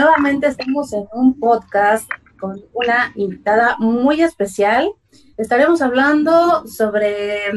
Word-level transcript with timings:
nuevamente 0.00 0.46
estamos 0.46 0.94
en 0.94 1.04
un 1.12 1.38
podcast 1.38 2.10
con 2.38 2.58
una 2.72 3.12
invitada 3.16 3.76
muy 3.78 4.22
especial. 4.22 4.92
Estaremos 5.36 5.82
hablando 5.82 6.66
sobre 6.66 7.50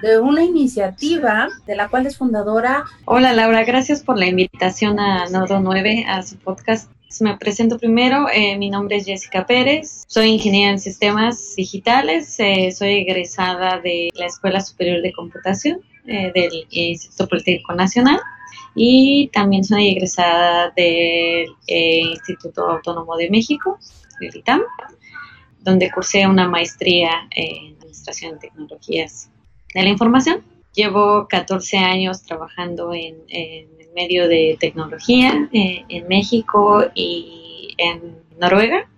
de 0.00 0.18
una 0.18 0.42
iniciativa 0.42 1.48
de 1.66 1.76
la 1.76 1.88
cual 1.88 2.06
es 2.06 2.16
fundadora. 2.16 2.84
Hola 3.04 3.34
Laura, 3.34 3.64
gracias 3.64 4.02
por 4.02 4.18
la 4.18 4.26
invitación 4.26 4.98
a 4.98 5.26
Nodo 5.26 5.60
9 5.60 6.06
a 6.08 6.22
su 6.22 6.38
podcast. 6.38 6.90
Me 7.20 7.36
presento 7.36 7.78
primero, 7.78 8.28
eh, 8.32 8.56
mi 8.56 8.70
nombre 8.70 8.96
es 8.96 9.04
Jessica 9.04 9.46
Pérez, 9.46 10.04
soy 10.08 10.28
ingeniera 10.30 10.72
en 10.72 10.80
sistemas 10.80 11.54
digitales, 11.54 12.34
eh, 12.38 12.72
soy 12.72 13.00
egresada 13.00 13.78
de 13.80 14.08
la 14.14 14.26
Escuela 14.26 14.62
Superior 14.62 15.02
de 15.02 15.12
Computación 15.12 15.80
eh, 16.06 16.32
del 16.34 16.50
Instituto 16.70 17.28
Politécnico 17.28 17.74
Nacional 17.74 18.20
y 18.74 19.28
también 19.32 19.64
soy 19.64 19.88
egresada 19.88 20.70
del 20.76 21.48
eh, 21.66 22.00
Instituto 22.00 22.68
Autónomo 22.68 23.16
de 23.16 23.30
México, 23.30 23.78
del 24.20 24.36
ITAM, 24.36 24.62
donde 25.60 25.90
cursé 25.90 26.26
una 26.26 26.48
maestría 26.48 27.28
en 27.30 27.74
Administración 27.74 28.34
de 28.34 28.38
Tecnologías 28.38 29.30
de 29.74 29.82
la 29.82 29.88
Información. 29.88 30.42
Llevo 30.74 31.28
14 31.28 31.78
años 31.78 32.22
trabajando 32.22 32.92
en, 32.92 33.16
el 33.28 33.68
medio 33.94 34.26
de 34.26 34.56
tecnología 34.58 35.48
eh, 35.52 35.84
en 35.88 36.08
México 36.08 36.84
y 36.94 37.74
en 37.78 38.18
Noruega. 38.40 38.88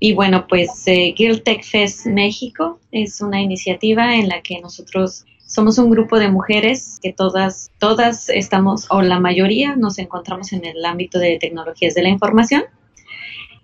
Y 0.00 0.12
bueno, 0.12 0.46
pues 0.48 0.82
eh, 0.86 1.14
Tech 1.44 1.64
Fest 1.64 2.06
México 2.06 2.80
es 2.90 3.20
una 3.20 3.40
iniciativa 3.40 4.16
en 4.16 4.28
la 4.28 4.42
que 4.42 4.60
nosotros 4.60 5.24
somos 5.46 5.78
un 5.78 5.90
grupo 5.90 6.18
de 6.18 6.28
mujeres 6.28 6.98
que 7.00 7.12
todas, 7.12 7.70
todas 7.78 8.28
estamos, 8.28 8.86
o 8.90 9.00
la 9.00 9.20
mayoría, 9.20 9.76
nos 9.76 9.98
encontramos 9.98 10.52
en 10.52 10.64
el 10.64 10.84
ámbito 10.84 11.18
de 11.18 11.38
tecnologías 11.38 11.94
de 11.94 12.02
la 12.02 12.08
información 12.08 12.64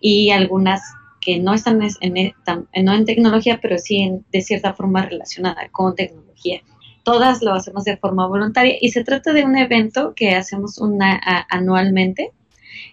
y 0.00 0.30
algunas 0.30 0.80
que 1.20 1.39
no 1.39 1.55
están 1.55 1.80
en, 2.00 2.34
no 2.84 2.94
en 2.94 3.05
tecnología, 3.05 3.58
pero 3.61 3.78
sí 3.78 4.20
de 4.30 4.41
cierta 4.42 4.74
forma 4.74 5.02
relacionada 5.02 5.69
con 5.70 5.94
tecnología. 5.94 6.62
Todas 7.02 7.42
lo 7.42 7.52
hacemos 7.52 7.84
de 7.84 7.96
forma 7.96 8.28
voluntaria 8.28 8.77
y 8.80 8.91
se 8.91 9.02
trata 9.02 9.33
de 9.33 9.44
un 9.44 9.56
evento 9.56 10.14
que 10.14 10.34
hacemos 10.34 10.78
una, 10.78 11.20
anualmente 11.48 12.30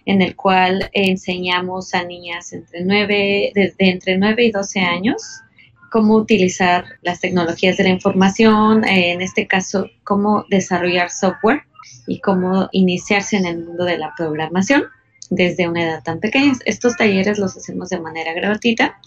en 0.04 0.20
el 0.20 0.34
cual 0.34 0.90
enseñamos 0.92 1.94
a 1.94 2.04
niñas 2.04 2.52
entre 2.52 2.84
9, 2.84 3.52
entre 3.78 4.18
9 4.18 4.44
y 4.44 4.50
12 4.50 4.80
años 4.80 5.42
cómo 5.90 6.14
utilizar 6.16 6.84
las 7.02 7.20
tecnologías 7.20 7.76
de 7.76 7.84
la 7.84 7.90
información, 7.90 8.84
eh, 8.84 9.12
en 9.12 9.20
este 9.20 9.46
caso, 9.46 9.86
cómo 10.04 10.44
desarrollar 10.48 11.10
software 11.10 11.62
y 12.06 12.20
cómo 12.20 12.68
iniciarse 12.72 13.36
en 13.36 13.46
el 13.46 13.58
mundo 13.64 13.84
de 13.84 13.98
la 13.98 14.14
programación 14.16 14.84
desde 15.30 15.68
una 15.68 15.84
edad 15.84 16.02
tan 16.02 16.20
pequeña. 16.20 16.52
Estos 16.64 16.96
talleres 16.96 17.38
los 17.38 17.56
hacemos 17.56 17.88
de 17.90 18.00
manera 18.00 18.32
gratuita 18.32 18.98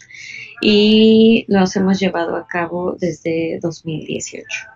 y 0.61 1.45
los 1.47 1.75
hemos 1.75 1.99
llevado 1.99 2.35
a 2.35 2.47
cabo 2.47 2.95
desde 2.99 3.59
2018. 3.61 4.67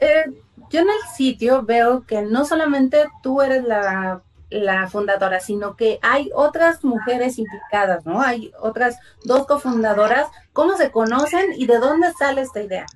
Eh, 0.00 0.24
yo 0.70 0.80
en 0.80 0.88
el 0.88 1.16
sitio 1.16 1.62
veo 1.62 2.04
que 2.06 2.22
no 2.22 2.44
solamente 2.44 3.04
tú 3.22 3.40
eres 3.40 3.64
la 3.64 4.22
la 4.54 4.88
fundadora, 4.88 5.40
sino 5.40 5.76
que 5.76 5.98
hay 6.02 6.30
otras 6.34 6.84
mujeres 6.84 7.38
implicadas, 7.38 8.06
¿no? 8.06 8.20
Hay 8.20 8.52
otras 8.60 8.98
dos 9.24 9.46
cofundadoras. 9.46 10.26
¿Cómo 10.52 10.76
se 10.76 10.90
conocen 10.90 11.52
y 11.56 11.66
de 11.66 11.78
dónde 11.78 12.12
sale 12.18 12.42
esta 12.42 12.62
idea? 12.62 12.86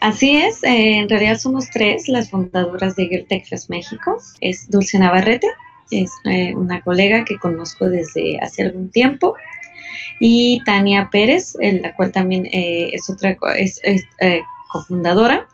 Así 0.00 0.36
es, 0.36 0.62
eh, 0.62 0.98
en 0.98 1.08
realidad 1.08 1.38
somos 1.38 1.70
tres 1.70 2.08
las 2.08 2.30
fundadoras 2.30 2.94
de 2.94 3.06
Girl 3.06 3.26
Tech 3.26 3.44
México. 3.68 4.18
Es 4.40 4.70
Dulce 4.70 4.98
Navarrete, 4.98 5.48
es 5.90 6.12
eh, 6.24 6.54
una 6.54 6.80
colega 6.82 7.24
que 7.24 7.38
conozco 7.38 7.88
desde 7.88 8.38
hace 8.40 8.62
algún 8.62 8.90
tiempo, 8.90 9.34
y 10.20 10.62
Tania 10.64 11.08
Pérez, 11.10 11.56
en 11.60 11.82
la 11.82 11.94
cual 11.96 12.12
también 12.12 12.46
eh, 12.46 12.90
es 12.92 13.10
otra 13.10 13.36
es, 13.56 13.80
cofundadora. 14.70 15.48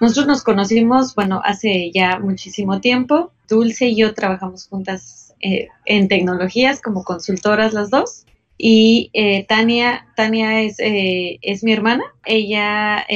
Nosotros 0.00 0.26
nos 0.26 0.42
conocimos, 0.44 1.14
bueno, 1.14 1.40
hace 1.44 1.90
ya 1.92 2.18
muchísimo 2.20 2.80
tiempo. 2.80 3.32
Dulce 3.50 3.88
y 3.88 3.96
yo 3.96 4.14
trabajamos 4.14 4.66
juntas 4.66 5.34
eh, 5.40 5.68
en 5.84 6.08
tecnologías 6.08 6.80
como 6.80 7.04
consultoras 7.04 7.74
las 7.74 7.90
dos. 7.90 8.24
Y 8.56 9.10
eh, 9.14 9.46
Tania, 9.46 10.06
Tania 10.16 10.60
es, 10.60 10.78
eh, 10.78 11.38
es 11.42 11.64
mi 11.64 11.72
hermana. 11.72 12.04
Ella, 12.26 13.06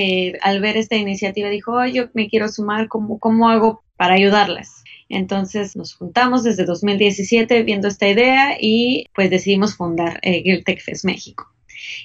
al 0.41 0.61
ver 0.61 0.77
esta 0.77 0.97
iniciativa, 0.97 1.51
dijo, 1.51 1.85
yo 1.87 2.09
me 2.15 2.29
quiero 2.29 2.49
sumar, 2.49 2.89
¿cómo, 2.89 3.19
¿cómo 3.19 3.51
hago 3.51 3.83
para 3.97 4.15
ayudarlas? 4.15 4.83
Entonces 5.11 5.77
nos 5.77 5.95
juntamos 5.95 6.45
desde 6.45 6.65
2017 6.65 7.63
viendo 7.63 7.89
esta 7.89 8.09
idea 8.09 8.57
y 8.59 9.07
pues 9.15 9.29
decidimos 9.29 9.77
fundar 9.77 10.19
eh, 10.23 10.63
Tech 10.65 10.81
Fest 10.81 11.05
México. 11.05 11.53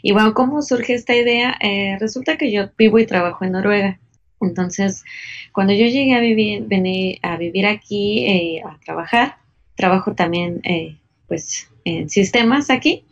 Y 0.02 0.12
bueno, 0.12 0.34
¿cómo 0.34 0.62
surge 0.62 0.94
esta 0.94 1.16
idea? 1.16 1.58
resulta 2.00 2.38
que 2.38 2.52
yo 2.52 2.70
vivo 2.78 3.00
y 3.00 3.06
trabajo 3.06 3.46
en 3.46 3.54
Noruega. 3.54 4.00
Entonces, 4.42 5.04
cuando 5.52 5.74
yo 5.74 5.86
llegué 5.86 6.14
a 6.14 6.20
vivir, 6.20 6.64
vení 6.68 7.20
a 7.22 7.38
vivir 7.38 7.66
aquí, 7.66 8.26
eh, 8.26 8.62
a 8.66 8.80
trabajar, 8.84 9.38
trabajo 9.76 10.14
también, 10.14 10.62
eh, 10.64 10.98
pues, 11.28 11.70
en 11.86 12.10
sistemas 12.10 12.70
aquí. 12.70 13.04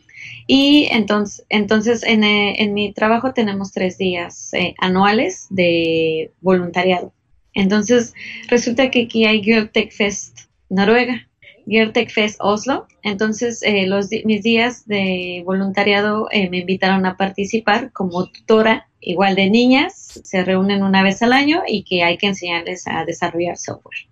Y 0.48 0.88
entonces, 0.92 1.46
entonces 1.50 2.04
en, 2.04 2.24
eh, 2.24 2.62
en 2.62 2.74
mi 2.74 2.94
trabajo 2.94 3.34
tenemos 3.34 3.72
tres 3.72 3.98
días 3.98 4.52
anuales 4.78 5.48
de 5.50 6.32
voluntariado. 6.42 7.14
Entonces, 7.54 8.14
resulta 8.48 8.92
que 8.92 9.04
aquí 9.04 9.26
hay 9.26 9.44
Girl 9.44 9.70
Tech 9.70 9.92
Fest 9.92 10.40
Noruega, 10.70 11.28
Girl 11.66 11.92
Tech 11.92 12.10
Fest 12.12 12.38
Oslo. 12.40 12.88
Entonces, 13.04 13.62
los, 13.88 14.10
mis 14.26 14.44
días 14.44 14.88
de 14.88 15.44
voluntariado 15.46 16.28
me 16.32 16.60
invitaron 16.60 17.06
a 17.06 17.18
participar 17.18 17.92
como 17.92 18.28
tutora 18.28 18.88
igual 19.02 19.36
de 19.36 19.50
niñas, 19.50 20.07
se 20.24 20.44
reúnen 20.44 20.84
una 20.84 21.04
vez 21.04 21.22
al 21.22 21.34
año 21.34 21.64
y 21.68 21.84
que 21.84 22.04
hay 22.04 22.18
que 22.18 22.28
enseñarles 22.28 22.88
a 22.88 23.06
desarrollar 23.06 23.58
software. 23.58 24.08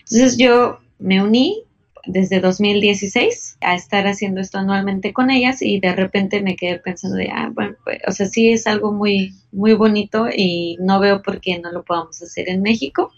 Entonces 0.00 0.36
yo 0.36 0.78
me 0.98 1.22
uní 1.22 1.62
desde 2.04 2.40
2016 2.40 3.58
a 3.60 3.74
estar 3.74 4.06
haciendo 4.06 4.40
esto 4.40 4.58
anualmente 4.58 5.12
con 5.12 5.30
ellas 5.30 5.62
y 5.62 5.78
de 5.78 5.94
repente 5.94 6.42
me 6.42 6.56
quedé 6.56 6.78
pensando 6.78 7.16
de, 7.16 7.30
ah, 7.30 7.50
bueno, 7.54 7.76
pues, 7.84 8.00
o 8.06 8.12
sea, 8.12 8.26
sí 8.26 8.50
es 8.50 8.66
algo 8.66 8.92
muy, 8.92 9.34
muy 9.52 9.74
bonito 9.74 10.26
y 10.34 10.76
no 10.80 10.98
veo 10.98 11.22
por 11.22 11.40
qué 11.40 11.58
no 11.58 11.70
lo 11.70 11.84
podamos 11.84 12.20
hacer 12.22 12.48
en 12.48 12.62
México 12.62 13.12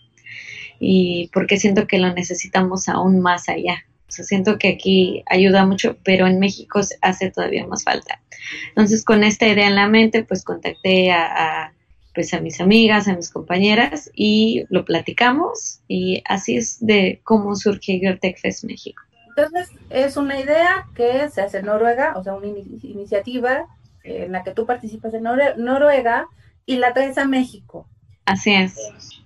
y 0.79 1.31
porque 1.33 1.57
siento 1.57 1.87
que 1.87 1.99
lo 1.99 2.13
necesitamos 2.13 2.89
aún 2.89 3.21
más 3.21 3.49
allá 3.49 3.85
siento 4.23 4.59
que 4.59 4.69
aquí 4.69 5.25
ayuda 5.27 5.67
mucho, 5.67 5.97
pero 6.05 6.27
en 6.27 6.39
México 6.39 6.81
hace 7.01 7.31
todavía 7.31 7.67
más 7.67 7.83
falta. 7.83 8.21
Entonces, 8.69 9.05
con 9.05 9.25
esta 9.25 9.49
idea 9.49 9.67
en 9.67 9.75
la 9.75 9.89
mente, 9.89 10.23
pues 10.23 10.45
contacté 10.45 11.11
a, 11.11 11.73
pues 12.15 12.33
a 12.33 12.41
mis 12.41 12.61
amigas, 12.61 13.09
a 13.09 13.17
mis 13.17 13.31
compañeras 13.31 14.11
y 14.15 14.65
lo 14.69 14.85
platicamos 14.85 15.81
y 15.89 16.23
así 16.27 16.57
es 16.57 16.85
de 16.85 17.21
cómo 17.25 17.57
surge 17.57 17.99
Girl 17.99 18.21
Tech 18.21 18.39
Fest 18.39 18.65
México. 18.65 19.03
Entonces, 19.37 19.69
es 19.91 20.17
una 20.17 20.39
idea 20.39 20.87
que 20.95 21.29
se 21.29 21.43
hace 21.43 21.59
en 21.59 21.67
Noruega, 21.67 22.15
o 22.17 22.23
sea, 22.23 22.35
una 22.35 22.47
iniciativa 22.47 23.67
en 24.05 24.31
la 24.31 24.45
que 24.45 24.53
tú 24.53 24.65
participas 24.65 25.13
en 25.15 25.25
Noruega 25.25 26.27
y 26.67 26.77
la 26.77 26.93
traes 26.93 27.19
a 27.19 27.25
México. 27.25 27.89
Así 28.27 28.55
es. 28.55 28.77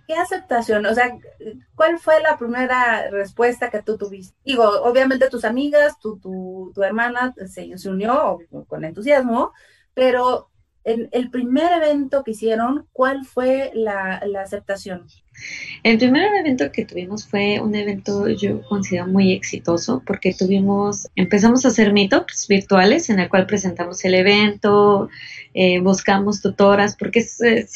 ¿Qué 0.07 0.15
aceptación? 0.15 0.87
O 0.87 0.95
sea, 0.95 1.19
¿cuál 1.75 1.99
fue 1.99 2.21
la 2.23 2.39
primera 2.39 3.11
respuesta 3.11 3.71
que 3.71 3.83
tú 3.83 3.99
tuviste? 3.99 4.35
Digo, 4.45 4.65
obviamente 4.83 5.29
tus 5.29 5.45
amigas, 5.45 5.99
tu, 6.01 6.19
tu, 6.19 6.73
tu 6.75 6.83
hermana 6.83 7.35
se, 7.47 7.77
se 7.77 7.91
unió 7.91 8.39
con 8.67 8.85
entusiasmo, 8.85 9.53
pero 9.93 10.49
en 10.89 11.09
el 11.13 11.31
primer 11.31 11.71
evento 11.83 12.25
que 12.25 12.31
hicieron, 12.33 12.87
¿cuál 12.93 13.25
fue 13.25 13.71
la, 13.75 14.21
aceptación? 14.43 15.07
El 15.85 15.99
primer 15.99 16.35
evento 16.35 16.73
que 16.73 16.85
tuvimos 16.85 17.29
fue 17.29 17.61
un 17.61 17.75
evento 17.75 18.29
yo 18.29 18.63
considero 18.63 19.07
muy 19.07 19.33
exitoso 19.33 20.03
porque 20.05 20.35
tuvimos, 20.35 21.09
empezamos 21.15 21.65
a 21.65 21.69
hacer 21.69 21.93
meetups 21.93 22.49
virtuales 22.49 23.11
en 23.11 23.21
el 23.21 23.29
cual 23.29 23.47
presentamos 23.47 24.05
el 24.05 24.15
evento, 24.15 25.09
eh, 25.55 25.81
buscamos 25.81 26.41
tutoras, 26.41 26.97
porque 26.97 27.21
es, 27.21 27.41
eh, 27.41 27.69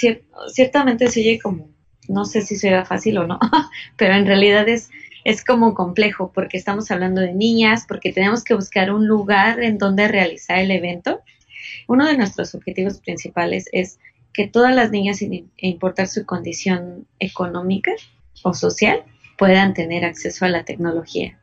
ciertamente 0.48 1.08
se 1.08 1.20
oye 1.20 1.38
como 1.40 1.68
no 2.08 2.24
sé 2.24 2.42
si 2.42 2.56
será 2.56 2.84
fácil 2.84 3.18
o 3.18 3.26
no, 3.26 3.38
pero 3.96 4.14
en 4.14 4.26
realidad 4.26 4.68
es, 4.68 4.90
es 5.24 5.44
como 5.44 5.74
complejo 5.74 6.32
porque 6.34 6.56
estamos 6.56 6.90
hablando 6.90 7.20
de 7.20 7.32
niñas, 7.32 7.84
porque 7.86 8.12
tenemos 8.12 8.42
que 8.44 8.54
buscar 8.54 8.92
un 8.92 9.06
lugar 9.06 9.62
en 9.62 9.78
donde 9.78 10.08
realizar 10.08 10.58
el 10.58 10.70
evento. 10.70 11.20
Uno 11.92 12.06
de 12.06 12.16
nuestros 12.16 12.54
objetivos 12.54 13.00
principales 13.00 13.68
es 13.70 13.98
que 14.32 14.48
todas 14.48 14.74
las 14.74 14.90
niñas, 14.90 15.18
sin 15.18 15.50
importar 15.58 16.08
su 16.08 16.24
condición 16.24 17.06
económica 17.18 17.92
o 18.42 18.54
social, 18.54 19.04
puedan 19.36 19.74
tener 19.74 20.06
acceso 20.06 20.46
a 20.46 20.48
la 20.48 20.64
tecnología. 20.64 21.38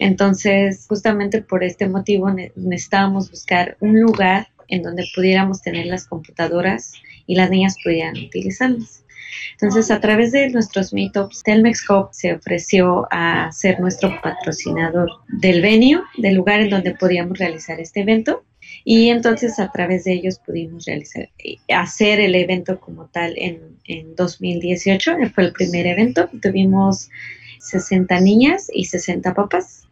Entonces, 0.00 0.86
justamente 0.88 1.40
por 1.40 1.62
este 1.62 1.88
motivo 1.88 2.32
necesitábamos 2.56 3.30
buscar 3.30 3.76
un 3.78 4.00
lugar 4.00 4.48
en 4.66 4.82
donde 4.82 5.06
pudiéramos 5.14 5.62
tener 5.62 5.86
las 5.86 6.08
computadoras 6.08 6.94
y 7.28 7.36
las 7.36 7.48
niñas 7.48 7.76
pudieran 7.84 8.16
utilizarlas. 8.16 9.04
Entonces, 9.52 9.92
a 9.92 10.00
través 10.00 10.32
de 10.32 10.50
nuestros 10.50 10.92
meetups, 10.92 11.44
Telmex 11.44 11.88
Hub 11.88 12.08
se 12.10 12.34
ofreció 12.34 13.06
a 13.12 13.52
ser 13.52 13.78
nuestro 13.78 14.20
patrocinador 14.20 15.10
del 15.28 15.62
venue, 15.62 16.02
del 16.18 16.34
lugar 16.34 16.60
en 16.60 16.70
donde 16.70 16.96
podíamos 16.96 17.38
realizar 17.38 17.78
este 17.78 18.00
evento. 18.00 18.42
Y 18.88 19.08
entonces 19.08 19.58
a 19.58 19.72
través 19.72 20.04
de 20.04 20.12
ellos 20.12 20.38
pudimos 20.38 20.84
realizar, 20.84 21.28
hacer 21.74 22.20
el 22.20 22.36
evento 22.36 22.78
como 22.78 23.06
tal 23.06 23.34
en, 23.36 23.58
en 23.84 24.14
2018. 24.14 25.16
Fue 25.34 25.42
el 25.42 25.52
primer 25.52 25.88
evento. 25.88 26.30
Tuvimos 26.40 27.10
60 27.58 28.20
niñas 28.20 28.68
y 28.72 28.84
60 28.84 29.34
papás. 29.34 29.88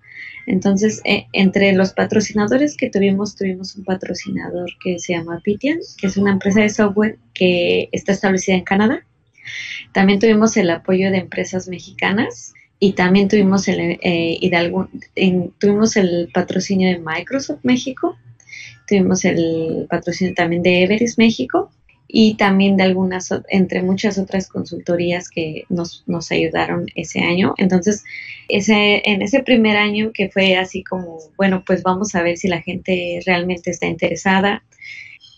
Entonces, 0.46 1.00
eh, 1.04 1.26
entre 1.32 1.72
los 1.72 1.92
patrocinadores 1.92 2.76
que 2.76 2.88
tuvimos, 2.88 3.34
tuvimos 3.34 3.74
un 3.74 3.82
patrocinador 3.82 4.70
que 4.80 5.00
se 5.00 5.14
llama 5.14 5.40
Pitian, 5.42 5.80
que 5.98 6.06
es 6.06 6.16
una 6.16 6.30
empresa 6.30 6.60
de 6.60 6.68
software 6.68 7.18
que 7.34 7.88
está 7.90 8.12
establecida 8.12 8.54
en 8.54 8.62
Canadá. 8.62 9.04
También 9.90 10.20
tuvimos 10.20 10.56
el 10.56 10.70
apoyo 10.70 11.10
de 11.10 11.18
empresas 11.18 11.66
mexicanas 11.66 12.52
y 12.78 12.92
también 12.92 13.26
tuvimos 13.26 13.66
el, 13.66 13.98
eh, 14.02 14.38
de 14.40 15.50
tuvimos 15.58 15.96
el 15.96 16.28
patrocinio 16.32 16.88
de 16.90 17.00
Microsoft 17.00 17.64
México, 17.64 18.16
tuvimos 18.86 19.24
el 19.24 19.86
patrocinio 19.88 20.34
también 20.34 20.62
de 20.62 20.84
Everest 20.84 21.18
México 21.18 21.70
y 22.06 22.34
también 22.34 22.76
de 22.76 22.84
algunas, 22.84 23.28
entre 23.48 23.82
muchas 23.82 24.18
otras 24.18 24.46
consultorías 24.46 25.28
que 25.28 25.64
nos, 25.68 26.04
nos 26.06 26.30
ayudaron 26.30 26.86
ese 26.94 27.20
año. 27.20 27.54
Entonces, 27.56 28.04
ese, 28.48 29.02
en 29.04 29.22
ese 29.22 29.42
primer 29.42 29.76
año 29.76 30.12
que 30.12 30.28
fue 30.28 30.56
así 30.56 30.84
como, 30.84 31.18
bueno, 31.36 31.64
pues 31.66 31.82
vamos 31.82 32.14
a 32.14 32.22
ver 32.22 32.36
si 32.36 32.46
la 32.46 32.62
gente 32.62 33.20
realmente 33.26 33.70
está 33.70 33.86
interesada, 33.86 34.62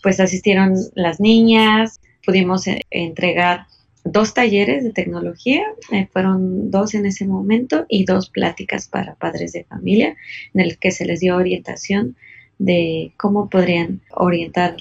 pues 0.03 0.19
asistieron 0.19 0.75
las 0.93 1.19
niñas, 1.19 1.99
pudimos 2.25 2.67
eh, 2.67 2.81
entregar 2.91 3.65
dos 4.03 4.33
talleres 4.33 4.83
de 4.83 4.91
tecnología, 4.91 5.63
eh, 5.91 6.07
fueron 6.11 6.69
dos 6.69 6.93
en 6.93 7.05
ese 7.05 7.25
momento 7.25 7.85
y 7.89 8.05
dos 8.05 8.29
pláticas 8.29 8.87
para 8.87 9.15
padres 9.15 9.53
de 9.53 9.63
familia, 9.63 10.15
en 10.53 10.61
el 10.61 10.77
que 10.77 10.91
se 10.91 11.05
les 11.05 11.21
dio 11.21 11.37
orientación 11.37 12.15
de 12.59 13.13
cómo 13.17 13.49
podrían 13.49 14.01
orientar 14.11 14.75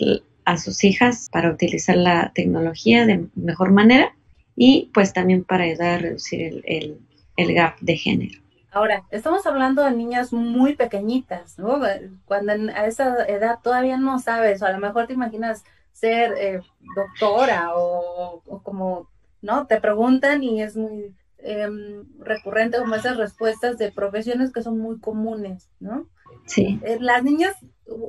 a 0.45 0.59
sus 0.59 0.85
hijas 0.85 1.29
para 1.31 1.51
utilizar 1.51 1.97
la 1.97 2.33
tecnología 2.35 3.05
de 3.05 3.27
mejor 3.35 3.73
manera 3.73 4.15
y 4.55 4.91
pues 4.95 5.13
también 5.13 5.45
para 5.45 5.65
ayudar 5.65 5.95
a 5.95 5.99
reducir 5.99 6.63
el, 6.65 6.99
gap 7.55 7.79
de 7.81 7.97
género. 7.97 8.41
Ahora, 8.73 9.05
estamos 9.11 9.47
hablando 9.47 9.85
de 9.85 9.91
niñas 9.93 10.33
muy 10.33 10.75
pequeñitas, 10.75 11.59
¿no? 11.59 11.81
Cuando 12.25 12.53
a 12.53 12.87
esa 12.87 13.25
edad 13.27 13.59
todavía 13.63 13.97
no 13.97 14.19
sabes, 14.19 14.63
o 14.63 14.67
a 14.67 14.73
lo 14.73 14.79
mejor 14.79 15.07
te 15.07 15.15
imaginas 15.15 15.65
ser 15.93 16.35
eh, 16.39 16.61
doctora 16.95 17.73
o, 17.75 18.43
como, 18.63 19.09
¿no? 19.43 19.67
Te 19.67 19.81
preguntan 19.81 20.43
y 20.43 20.63
es 20.63 20.77
muy 20.77 21.15
em, 21.39 22.05
recurrente 22.21 22.79
como 22.79 22.95
esas 22.95 23.17
respuestas 23.17 23.79
de 23.79 23.93
profesiones 23.93 24.53
que 24.53 24.63
son 24.63 24.79
muy 24.79 24.99
comunes, 24.99 25.71
¿no? 25.81 26.07
Sí. 26.47 26.81
Eh, 26.85 26.99
las 27.01 27.23
niñas, 27.23 27.55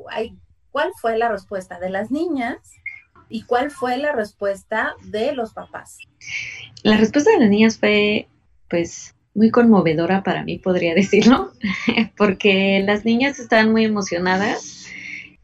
hay 0.09 0.37
¿Cuál 0.77 0.91
fue 1.01 1.17
la 1.17 1.27
respuesta 1.29 1.79
de 1.79 1.89
las 1.89 2.11
niñas 2.11 2.57
y 3.29 3.41
cuál 3.41 3.71
fue 3.71 3.97
la 3.97 4.11
respuesta 4.11 4.93
de 5.05 5.33
los 5.33 5.51
papás? 5.51 5.97
La 6.83 6.97
respuesta 6.97 7.31
de 7.31 7.39
las 7.39 7.49
niñas 7.49 7.79
fue, 7.79 8.27
pues, 8.69 9.15
muy 9.33 9.49
conmovedora 9.49 10.21
para 10.21 10.43
mí, 10.43 10.59
podría 10.59 10.93
decirlo, 10.95 11.51
porque 12.15 12.83
las 12.85 13.05
niñas 13.05 13.39
estaban 13.39 13.71
muy 13.71 13.85
emocionadas. 13.85 14.85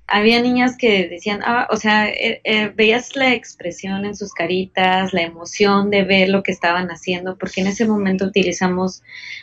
Había 0.05 0.39
niñas 0.39 0.77
que 0.77 1.07
decían, 1.07 1.39
ah, 1.43 1.67
o 1.71 1.77
sea, 1.77 2.09
eh, 2.09 2.39
eh, 2.43 2.67
veías 2.67 3.15
la 3.15 3.33
expresión 3.33 4.05
en 4.05 4.15
sus 4.15 4.33
caritas, 4.33 5.13
la 5.13 5.23
emoción 5.23 5.89
de 5.89 6.03
ver 6.03 6.29
lo 6.29 6.43
que 6.43 6.51
estaban 6.51 6.89
haciendo, 6.89 7.39
porque 7.39 7.61
en 7.61 7.67
ese 7.67 7.87
momento 7.87 8.25
utilizamos 8.25 9.01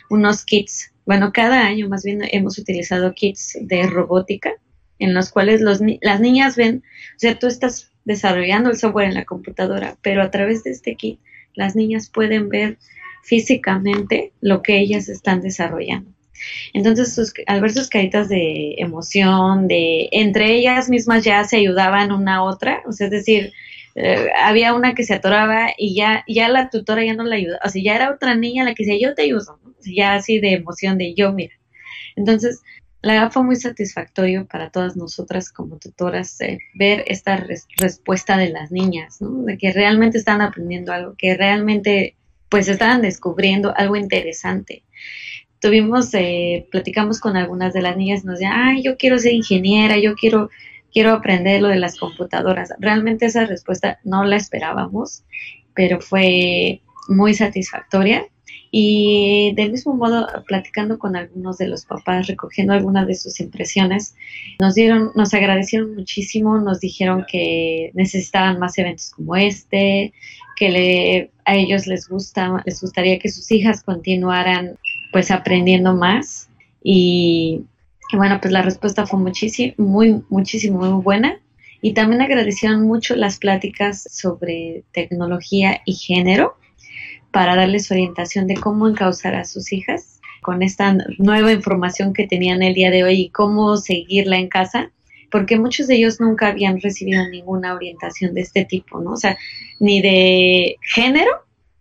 unos 0.09 0.45
kits, 0.45 0.90
bueno, 1.05 1.31
cada 1.33 1.65
año 1.65 1.89
más 1.89 2.03
bien 2.03 2.21
hemos 2.31 2.57
utilizado 2.57 3.13
kits 3.13 3.57
de 3.61 3.87
robótica 3.87 4.53
en 4.99 5.13
los 5.13 5.31
cuales 5.31 5.61
los, 5.61 5.79
las 6.01 6.19
niñas 6.19 6.55
ven, 6.55 6.83
o 7.15 7.19
sea, 7.19 7.37
tú 7.37 7.47
estás 7.47 7.91
desarrollando 8.05 8.69
el 8.69 8.77
software 8.77 9.07
en 9.07 9.15
la 9.15 9.25
computadora, 9.25 9.97
pero 10.01 10.21
a 10.21 10.31
través 10.31 10.63
de 10.63 10.71
este 10.71 10.95
kit 10.95 11.19
las 11.55 11.75
niñas 11.75 12.09
pueden 12.09 12.49
ver 12.49 12.77
físicamente 13.23 14.31
lo 14.41 14.61
que 14.61 14.79
ellas 14.79 15.09
están 15.09 15.41
desarrollando. 15.41 16.11
Entonces, 16.73 17.13
sus, 17.13 17.33
al 17.47 17.61
ver 17.61 17.71
sus 17.71 17.87
caritas 17.87 18.29
de 18.29 18.75
emoción, 18.77 19.67
de 19.67 20.09
entre 20.11 20.53
ellas 20.55 20.89
mismas 20.89 21.23
ya 21.23 21.43
se 21.43 21.57
ayudaban 21.57 22.11
una 22.11 22.37
a 22.37 22.43
otra, 22.43 22.81
o 22.87 22.91
sea, 22.91 23.07
es 23.07 23.11
decir, 23.11 23.53
eh, 23.95 24.29
había 24.41 24.73
una 24.73 24.93
que 24.93 25.03
se 25.03 25.13
atoraba 25.13 25.69
y 25.77 25.95
ya, 25.95 26.23
ya 26.27 26.49
la 26.49 26.69
tutora 26.69 27.03
ya 27.03 27.13
no 27.13 27.23
la 27.23 27.35
ayudaba, 27.35 27.61
o 27.63 27.69
sea, 27.69 27.81
ya 27.83 27.95
era 27.95 28.11
otra 28.11 28.35
niña 28.35 28.63
la 28.63 28.73
que 28.73 28.83
decía, 28.85 28.99
yo 29.01 29.15
te 29.15 29.23
ayudo, 29.23 29.59
ya 29.85 30.15
así 30.15 30.39
de 30.39 30.53
emoción 30.53 30.97
de 30.97 31.13
yo, 31.13 31.33
mira. 31.33 31.55
Entonces, 32.15 32.61
la 33.01 33.13
verdad 33.13 33.31
fue 33.31 33.43
muy 33.43 33.55
satisfactorio 33.55 34.45
para 34.45 34.69
todas 34.69 34.95
nosotras 34.95 35.51
como 35.51 35.77
tutoras 35.77 36.39
eh, 36.41 36.59
ver 36.75 37.03
esta 37.07 37.43
respuesta 37.77 38.37
de 38.37 38.49
las 38.49 38.71
niñas, 38.71 39.21
¿no? 39.21 39.43
De 39.43 39.57
que 39.57 39.71
realmente 39.71 40.19
están 40.19 40.41
aprendiendo 40.41 40.93
algo, 40.93 41.15
que 41.17 41.35
realmente 41.35 42.15
pues 42.49 42.67
estaban 42.67 43.01
descubriendo 43.01 43.73
algo 43.75 43.95
interesante. 43.95 44.83
Tuvimos, 45.59 46.13
eh, 46.13 46.67
platicamos 46.69 47.19
con 47.19 47.37
algunas 47.37 47.73
de 47.73 47.81
las 47.81 47.97
niñas, 47.97 48.25
nos 48.25 48.39
decían, 48.39 48.53
ay, 48.55 48.83
yo 48.83 48.97
quiero 48.97 49.17
ser 49.17 49.33
ingeniera, 49.33 49.97
yo 49.97 50.15
quiero, 50.15 50.49
quiero 50.91 51.11
aprender 51.11 51.61
lo 51.61 51.67
de 51.67 51.77
las 51.77 51.97
computadoras. 51.97 52.73
Realmente 52.79 53.25
esa 53.25 53.45
respuesta 53.45 53.99
no 54.03 54.23
la 54.23 54.35
esperábamos, 54.35 55.23
pero 55.73 56.01
fue 56.01 56.81
muy 57.07 57.33
satisfactoria 57.33 58.25
y 58.73 59.53
del 59.55 59.71
mismo 59.71 59.93
modo, 59.93 60.27
platicando 60.47 60.97
con 60.97 61.17
algunos 61.17 61.57
de 61.57 61.67
los 61.67 61.85
papás, 61.85 62.27
recogiendo 62.27 62.71
algunas 62.71 63.05
de 63.05 63.15
sus 63.15 63.41
impresiones, 63.41 64.15
nos 64.61 64.75
dieron, 64.75 65.11
nos 65.13 65.33
agradecieron 65.33 65.93
muchísimo, 65.93 66.57
nos 66.57 66.79
dijeron 66.79 67.25
que 67.29 67.91
necesitaban 67.93 68.59
más 68.59 68.77
eventos 68.77 69.11
como 69.11 69.35
este, 69.35 70.13
que 70.55 70.69
le, 70.69 71.31
a 71.43 71.55
ellos 71.55 71.85
les 71.85 72.07
gusta, 72.07 72.63
les 72.65 72.79
gustaría 72.79 73.19
que 73.19 73.29
sus 73.29 73.51
hijas 73.51 73.83
continuaran 73.83 74.77
pues 75.11 75.31
aprendiendo 75.31 75.93
más 75.93 76.49
y, 76.81 77.65
bueno, 78.13 78.39
pues 78.41 78.51
la 78.51 78.61
respuesta 78.61 79.05
fue 79.05 79.19
muchísimo, 79.19 79.73
muy, 79.77 80.21
muchísimo, 80.29 80.79
muy 80.79 81.03
buena. 81.03 81.39
Y 81.81 81.93
también 81.93 82.21
agradecieron 82.21 82.83
mucho 82.83 83.15
las 83.15 83.39
pláticas 83.39 84.03
sobre 84.11 84.83
tecnología 84.91 85.81
y 85.85 85.93
género 85.93 86.55
para 87.31 87.55
darles 87.55 87.89
orientación 87.91 88.45
de 88.47 88.55
cómo 88.55 88.87
encauzar 88.87 89.35
a 89.35 89.45
sus 89.45 89.73
hijas 89.73 90.19
con 90.41 90.63
esta 90.63 90.95
nueva 91.17 91.51
información 91.51 92.13
que 92.13 92.27
tenían 92.27 92.61
el 92.61 92.73
día 92.73 92.91
de 92.91 93.03
hoy 93.03 93.21
y 93.21 93.29
cómo 93.29 93.77
seguirla 93.77 94.37
en 94.37 94.49
casa, 94.49 94.91
porque 95.29 95.57
muchos 95.57 95.87
de 95.87 95.95
ellos 95.95 96.19
nunca 96.19 96.47
habían 96.47 96.81
recibido 96.81 97.27
ninguna 97.29 97.73
orientación 97.73 98.33
de 98.33 98.41
este 98.41 98.65
tipo, 98.65 98.99
¿no? 98.99 99.13
O 99.13 99.17
sea, 99.17 99.37
ni 99.79 100.01
de 100.01 100.77
género 100.81 101.31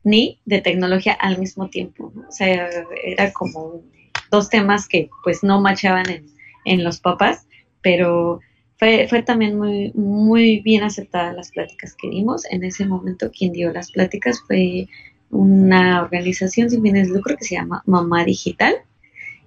ni 0.04 0.38
de 0.44 0.60
tecnología 0.60 1.12
al 1.12 1.38
mismo 1.38 1.68
tiempo. 1.68 2.12
O 2.28 2.32
sea, 2.32 2.70
era 3.04 3.32
como 3.32 3.82
dos 4.30 4.48
temas 4.48 4.88
que 4.88 5.10
pues 5.22 5.42
no 5.42 5.60
machaban 5.60 6.08
en, 6.10 6.26
en 6.64 6.84
los 6.84 7.00
papás, 7.00 7.46
pero 7.82 8.40
fue, 8.78 9.06
fue 9.08 9.22
también 9.22 9.58
muy, 9.58 9.92
muy 9.94 10.60
bien 10.60 10.82
aceptada 10.82 11.32
las 11.32 11.50
pláticas 11.50 11.94
que 11.94 12.08
dimos. 12.08 12.44
En 12.50 12.64
ese 12.64 12.86
momento 12.86 13.30
quien 13.30 13.52
dio 13.52 13.72
las 13.72 13.92
pláticas 13.92 14.42
fue 14.46 14.88
una 15.30 16.02
organización 16.02 16.70
sin 16.70 16.82
fines 16.82 17.08
de 17.08 17.14
lucro 17.14 17.36
que 17.36 17.44
se 17.44 17.54
llama 17.56 17.82
Mamá 17.86 18.24
Digital 18.24 18.74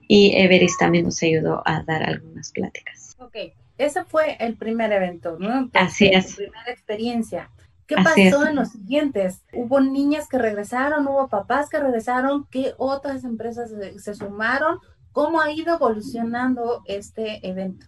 y 0.08 0.34
Everest 0.36 0.80
también 0.80 1.06
nos 1.06 1.22
ayudó 1.24 1.62
a 1.66 1.84
dar 1.84 2.04
algunas 2.04 2.52
pláticas. 2.52 3.16
Ok, 3.20 3.36
ese 3.78 4.04
fue 4.06 4.38
el 4.40 4.56
primer 4.56 4.92
evento, 4.92 5.38
¿no? 5.40 5.70
Así 5.74 6.06
es. 6.13 6.32
La 6.32 6.36
primera 6.36 6.72
experiencia. 6.72 7.50
¿Qué 7.88 7.96
pasó 7.96 8.46
en 8.46 8.56
los 8.56 8.70
siguientes? 8.70 9.44
¿Hubo 9.54 9.82
niñas 9.82 10.28
que 10.28 10.38
regresaron? 10.38 11.08
¿Hubo 11.08 11.28
papás 11.28 11.70
que 11.70 11.80
regresaron? 11.80 12.48
¿Qué 12.50 12.74
otras 12.78 13.24
empresas 13.24 13.72
se, 13.98 14.16
sumaron? 14.16 14.80
¿Cómo 15.12 15.42
ha 15.42 15.52
ido 15.52 15.75
evolucionando 15.75 16.82
este 16.86 17.46
evento? 17.48 17.86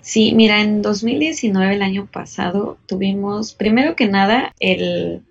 Sí, 0.00 0.32
mira, 0.34 0.60
en 0.60 0.82
2019, 0.82 1.74
el 1.74 1.82
año 1.82 2.06
pasado, 2.10 2.78
tuvimos, 2.86 3.54
primero 3.54 3.96
que 3.96 4.08
nada, 4.08 4.54
el 4.60 5.22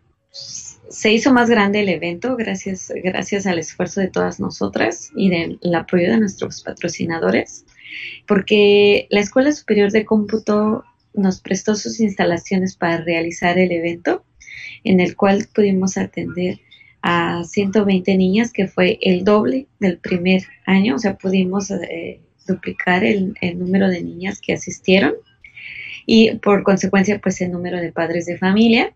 se 0.90 1.14
hizo 1.14 1.32
más 1.32 1.50
grande 1.50 1.82
el 1.82 1.90
evento 1.90 2.36
gracias, 2.36 2.92
gracias 3.04 3.46
al 3.46 3.60
esfuerzo 3.60 4.02
de 4.02 4.08
todas 4.08 4.40
nosotras 4.40 5.12
y 5.16 5.30
del 5.30 5.76
apoyo 5.76 6.10
de 6.10 6.20
nuestros 6.20 6.64
patrocinadores, 6.64 7.66
porque 8.28 9.08
la 9.10 9.20
Escuela 9.20 9.52
Superior 9.52 9.92
de 9.92 10.06
Cómputo 10.06 10.84
nos 11.14 11.42
prestó 11.42 11.76
sus 11.76 12.00
instalaciones 12.00 12.76
para 12.76 12.98
realizar 12.98 13.58
el 13.58 13.72
evento, 13.72 14.24
en 14.84 15.00
el 15.00 15.16
cual 15.16 15.48
pudimos 15.54 15.98
atender 15.98 16.60
a 17.02 17.44
120 17.44 18.18
niñas, 18.18 18.52
que 18.52 18.68
fue 18.68 18.98
el 19.02 19.24
doble 19.24 19.68
del 19.80 19.98
primer 20.00 20.44
año, 20.66 20.96
o 20.96 21.00
sea, 21.00 21.18
pudimos 21.18 21.72
eh, 21.72 22.20
duplicar 22.46 23.04
el, 23.04 23.36
el 23.42 23.60
número 23.60 23.90
de 23.90 24.04
niñas 24.04 24.42
que 24.42 24.54
asistieron 24.54 25.14
y 26.06 26.36
por 26.36 26.64
consecuencia, 26.64 27.20
pues 27.20 27.40
el 27.42 27.52
número 27.52 27.78
de 27.78 27.92
padres 27.92 28.26
de 28.26 28.38
familia. 28.38 28.94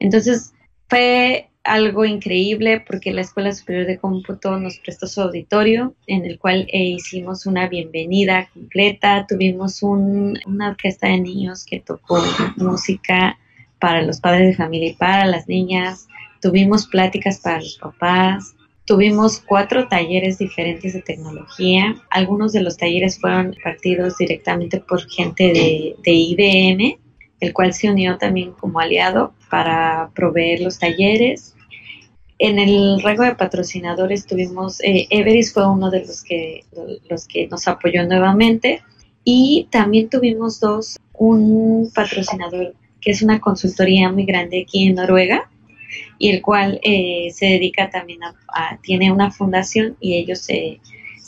Entonces, 0.00 0.52
fue 0.88 1.51
algo 1.64 2.04
increíble 2.04 2.80
porque 2.80 3.12
la 3.12 3.20
Escuela 3.20 3.52
Superior 3.52 3.86
de 3.86 3.98
Cómputo 3.98 4.58
nos 4.58 4.78
prestó 4.78 5.06
su 5.06 5.20
auditorio 5.22 5.94
en 6.06 6.24
el 6.24 6.38
cual 6.38 6.66
eh, 6.72 6.82
hicimos 6.82 7.46
una 7.46 7.68
bienvenida 7.68 8.48
completa, 8.52 9.26
tuvimos 9.28 9.82
una 9.82 10.70
orquesta 10.70 11.08
de 11.08 11.20
niños 11.20 11.64
que 11.64 11.80
tocó 11.80 12.22
música 12.56 13.38
para 13.78 14.02
los 14.02 14.20
padres 14.20 14.48
de 14.48 14.56
familia 14.56 14.90
y 14.90 14.94
para 14.94 15.26
las 15.26 15.48
niñas, 15.48 16.08
tuvimos 16.40 16.86
pláticas 16.86 17.38
para 17.38 17.58
los 17.58 17.78
papás, 17.78 18.54
tuvimos 18.84 19.40
cuatro 19.40 19.88
talleres 19.88 20.38
diferentes 20.38 20.92
de 20.92 21.02
tecnología, 21.02 21.94
algunos 22.10 22.52
de 22.52 22.62
los 22.62 22.76
talleres 22.76 23.20
fueron 23.20 23.56
partidos 23.62 24.18
directamente 24.18 24.80
por 24.80 25.08
gente 25.08 25.44
de, 25.52 25.96
de 26.02 26.12
IBM, 26.12 26.98
el 27.42 27.52
cual 27.52 27.74
se 27.74 27.90
unió 27.90 28.18
también 28.18 28.52
como 28.52 28.78
aliado 28.78 29.34
para 29.50 30.10
proveer 30.14 30.60
los 30.60 30.78
talleres. 30.78 31.56
En 32.38 32.60
el 32.60 33.02
rango 33.02 33.24
de 33.24 33.34
patrocinadores 33.34 34.26
tuvimos, 34.26 34.80
eh, 34.80 35.08
Everis 35.10 35.52
fue 35.52 35.68
uno 35.68 35.90
de 35.90 36.06
los 36.06 36.22
que, 36.22 36.64
los 37.10 37.26
que 37.26 37.48
nos 37.48 37.66
apoyó 37.66 38.06
nuevamente 38.06 38.82
y 39.24 39.66
también 39.72 40.08
tuvimos 40.08 40.60
dos, 40.60 41.00
un 41.14 41.90
patrocinador 41.92 42.74
que 43.00 43.10
es 43.10 43.22
una 43.22 43.40
consultoría 43.40 44.12
muy 44.12 44.24
grande 44.24 44.62
aquí 44.62 44.86
en 44.86 44.94
Noruega 44.94 45.50
y 46.18 46.30
el 46.30 46.42
cual 46.42 46.78
eh, 46.84 47.32
se 47.34 47.46
dedica 47.46 47.90
también 47.90 48.20
a, 48.22 48.78
tiene 48.82 49.10
una 49.10 49.32
fundación 49.32 49.96
y 49.98 50.14
ellos 50.14 50.38
se, 50.38 50.78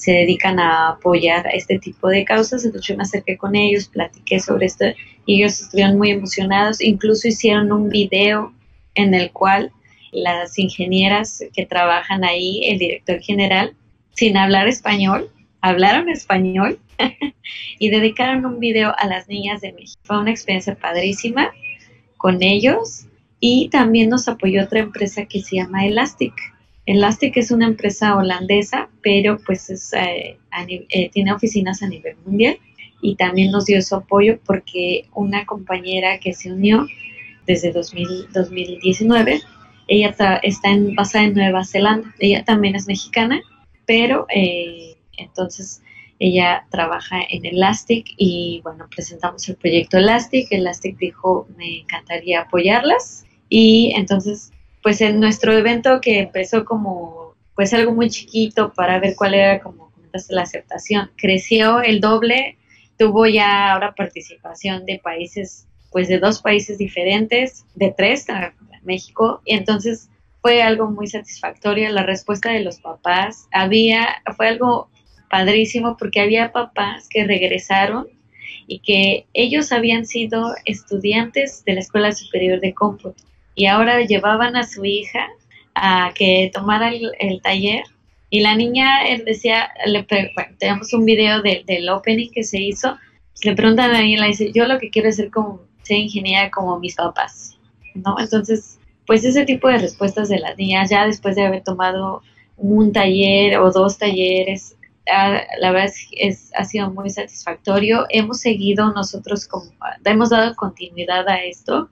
se 0.04 0.12
dedican 0.12 0.58
a 0.58 0.90
apoyar 0.90 1.46
este 1.54 1.78
tipo 1.78 2.08
de 2.08 2.26
causas. 2.26 2.62
Entonces 2.62 2.86
yo 2.86 2.94
me 2.94 3.04
acerqué 3.04 3.38
con 3.38 3.56
ellos, 3.56 3.88
platiqué 3.88 4.38
sobre 4.38 4.66
esto 4.66 4.84
y 5.24 5.36
ellos 5.36 5.58
estuvieron 5.58 5.96
muy 5.96 6.10
emocionados. 6.10 6.82
Incluso 6.82 7.26
hicieron 7.26 7.72
un 7.72 7.88
video 7.88 8.52
en 8.94 9.14
el 9.14 9.30
cual 9.32 9.72
las 10.12 10.58
ingenieras 10.58 11.42
que 11.54 11.64
trabajan 11.64 12.22
ahí, 12.22 12.60
el 12.64 12.78
director 12.78 13.18
general, 13.20 13.74
sin 14.10 14.36
hablar 14.36 14.68
español, 14.68 15.30
hablaron 15.62 16.10
español 16.10 16.78
y 17.78 17.88
dedicaron 17.88 18.44
un 18.44 18.60
video 18.60 18.94
a 18.98 19.06
las 19.06 19.26
niñas 19.26 19.62
de 19.62 19.72
México. 19.72 20.02
Fue 20.04 20.20
una 20.20 20.32
experiencia 20.32 20.74
padrísima 20.74 21.50
con 22.18 22.42
ellos 22.42 23.06
y 23.40 23.70
también 23.70 24.10
nos 24.10 24.28
apoyó 24.28 24.64
otra 24.64 24.80
empresa 24.80 25.24
que 25.24 25.40
se 25.40 25.56
llama 25.56 25.86
Elastic 25.86 26.34
Elastic 26.86 27.36
es 27.38 27.50
una 27.50 27.66
empresa 27.66 28.16
holandesa, 28.16 28.88
pero 29.02 29.38
pues 29.44 29.92
eh, 29.94 30.38
eh, 30.68 31.10
tiene 31.10 31.32
oficinas 31.32 31.82
a 31.82 31.88
nivel 31.88 32.16
mundial 32.26 32.58
y 33.00 33.16
también 33.16 33.50
nos 33.50 33.66
dio 33.66 33.80
su 33.82 33.94
apoyo 33.94 34.38
porque 34.44 35.06
una 35.14 35.46
compañera 35.46 36.18
que 36.18 36.34
se 36.34 36.52
unió 36.52 36.86
desde 37.46 37.72
2019, 37.72 39.40
ella 39.88 40.08
está, 40.08 40.40
en, 40.70 40.94
basada 40.94 41.24
en 41.24 41.34
Nueva 41.34 41.64
Zelanda, 41.64 42.14
ella 42.18 42.44
también 42.44 42.74
es 42.74 42.86
mexicana, 42.86 43.40
pero 43.86 44.26
eh, 44.34 44.96
entonces 45.18 45.82
ella 46.18 46.66
trabaja 46.70 47.18
en 47.28 47.44
Elastic 47.44 48.06
y 48.16 48.60
bueno, 48.62 48.86
presentamos 48.94 49.46
el 49.48 49.56
proyecto 49.56 49.98
Elastic, 49.98 50.48
Elastic 50.50 50.96
dijo 50.96 51.46
me 51.56 51.80
encantaría 51.80 52.42
apoyarlas 52.42 53.26
y 53.50 53.92
entonces 53.96 54.53
pues 54.84 55.00
en 55.00 55.18
nuestro 55.18 55.54
evento 55.54 56.02
que 56.02 56.18
empezó 56.18 56.66
como 56.66 57.34
pues 57.54 57.72
algo 57.72 57.94
muy 57.94 58.10
chiquito 58.10 58.74
para 58.74 59.00
ver 59.00 59.14
cuál 59.16 59.32
era 59.32 59.58
como 59.60 59.90
la 60.28 60.42
aceptación, 60.42 61.10
creció 61.16 61.80
el 61.80 62.02
doble, 62.02 62.58
tuvo 62.98 63.26
ya 63.26 63.72
ahora 63.72 63.94
participación 63.94 64.84
de 64.84 65.00
países 65.02 65.66
pues 65.90 66.08
de 66.08 66.18
dos 66.18 66.42
países 66.42 66.76
diferentes, 66.76 67.64
de 67.74 67.94
tres, 67.96 68.26
México, 68.82 69.40
y 69.46 69.54
entonces 69.54 70.10
fue 70.42 70.62
algo 70.62 70.90
muy 70.90 71.06
satisfactorio 71.06 71.88
la 71.88 72.02
respuesta 72.02 72.50
de 72.50 72.60
los 72.60 72.78
papás. 72.80 73.48
Había, 73.52 74.22
fue 74.36 74.48
algo 74.48 74.90
padrísimo 75.30 75.96
porque 75.96 76.20
había 76.20 76.52
papás 76.52 77.08
que 77.08 77.24
regresaron 77.24 78.06
y 78.66 78.80
que 78.80 79.24
ellos 79.32 79.72
habían 79.72 80.04
sido 80.04 80.54
estudiantes 80.66 81.64
de 81.64 81.72
la 81.72 81.80
Escuela 81.80 82.12
Superior 82.12 82.60
de 82.60 82.74
Cómputo 82.74 83.24
y 83.54 83.66
ahora 83.66 84.00
llevaban 84.02 84.56
a 84.56 84.64
su 84.64 84.84
hija 84.84 85.28
a 85.74 86.12
que 86.14 86.50
tomara 86.52 86.90
el, 86.90 87.40
taller 87.42 87.84
y 88.30 88.40
la 88.40 88.54
niña 88.54 89.06
él 89.06 89.24
decía, 89.24 89.70
le 89.86 90.06
tenemos 90.58 90.92
un 90.92 91.04
video 91.04 91.42
del 91.42 91.88
opening 91.88 92.30
que 92.30 92.44
se 92.44 92.60
hizo, 92.60 92.96
le 93.42 93.54
preguntan 93.54 93.90
a 93.90 93.94
la 93.94 94.00
niña, 94.00 94.22
le 94.22 94.28
dice, 94.28 94.52
yo 94.52 94.66
lo 94.66 94.78
que 94.78 94.90
quiero 94.90 95.08
es 95.08 95.16
ser 95.16 95.30
como, 95.30 95.62
ser 95.82 95.98
ingeniera 95.98 96.50
como 96.50 96.78
mis 96.78 96.96
papás, 96.96 97.58
¿no? 97.94 98.16
Entonces, 98.18 98.78
pues 99.06 99.24
ese 99.24 99.44
tipo 99.44 99.68
de 99.68 99.78
respuestas 99.78 100.28
de 100.28 100.38
las 100.38 100.56
niñas, 100.56 100.90
ya 100.90 101.06
después 101.06 101.36
de 101.36 101.44
haber 101.44 101.62
tomado 101.62 102.22
un 102.56 102.92
taller 102.92 103.58
o 103.58 103.70
dos 103.70 103.98
talleres, 103.98 104.76
ah, 105.12 105.40
la 105.60 105.72
verdad 105.72 105.92
es, 106.12 106.50
ha 106.56 106.64
sido 106.64 106.90
muy 106.90 107.10
satisfactorio. 107.10 108.06
Hemos 108.08 108.40
seguido 108.40 108.92
nosotros 108.92 109.46
como, 109.46 109.70
hemos 110.04 110.30
dado 110.30 110.54
continuidad 110.56 111.28
a 111.28 111.44
esto 111.44 111.90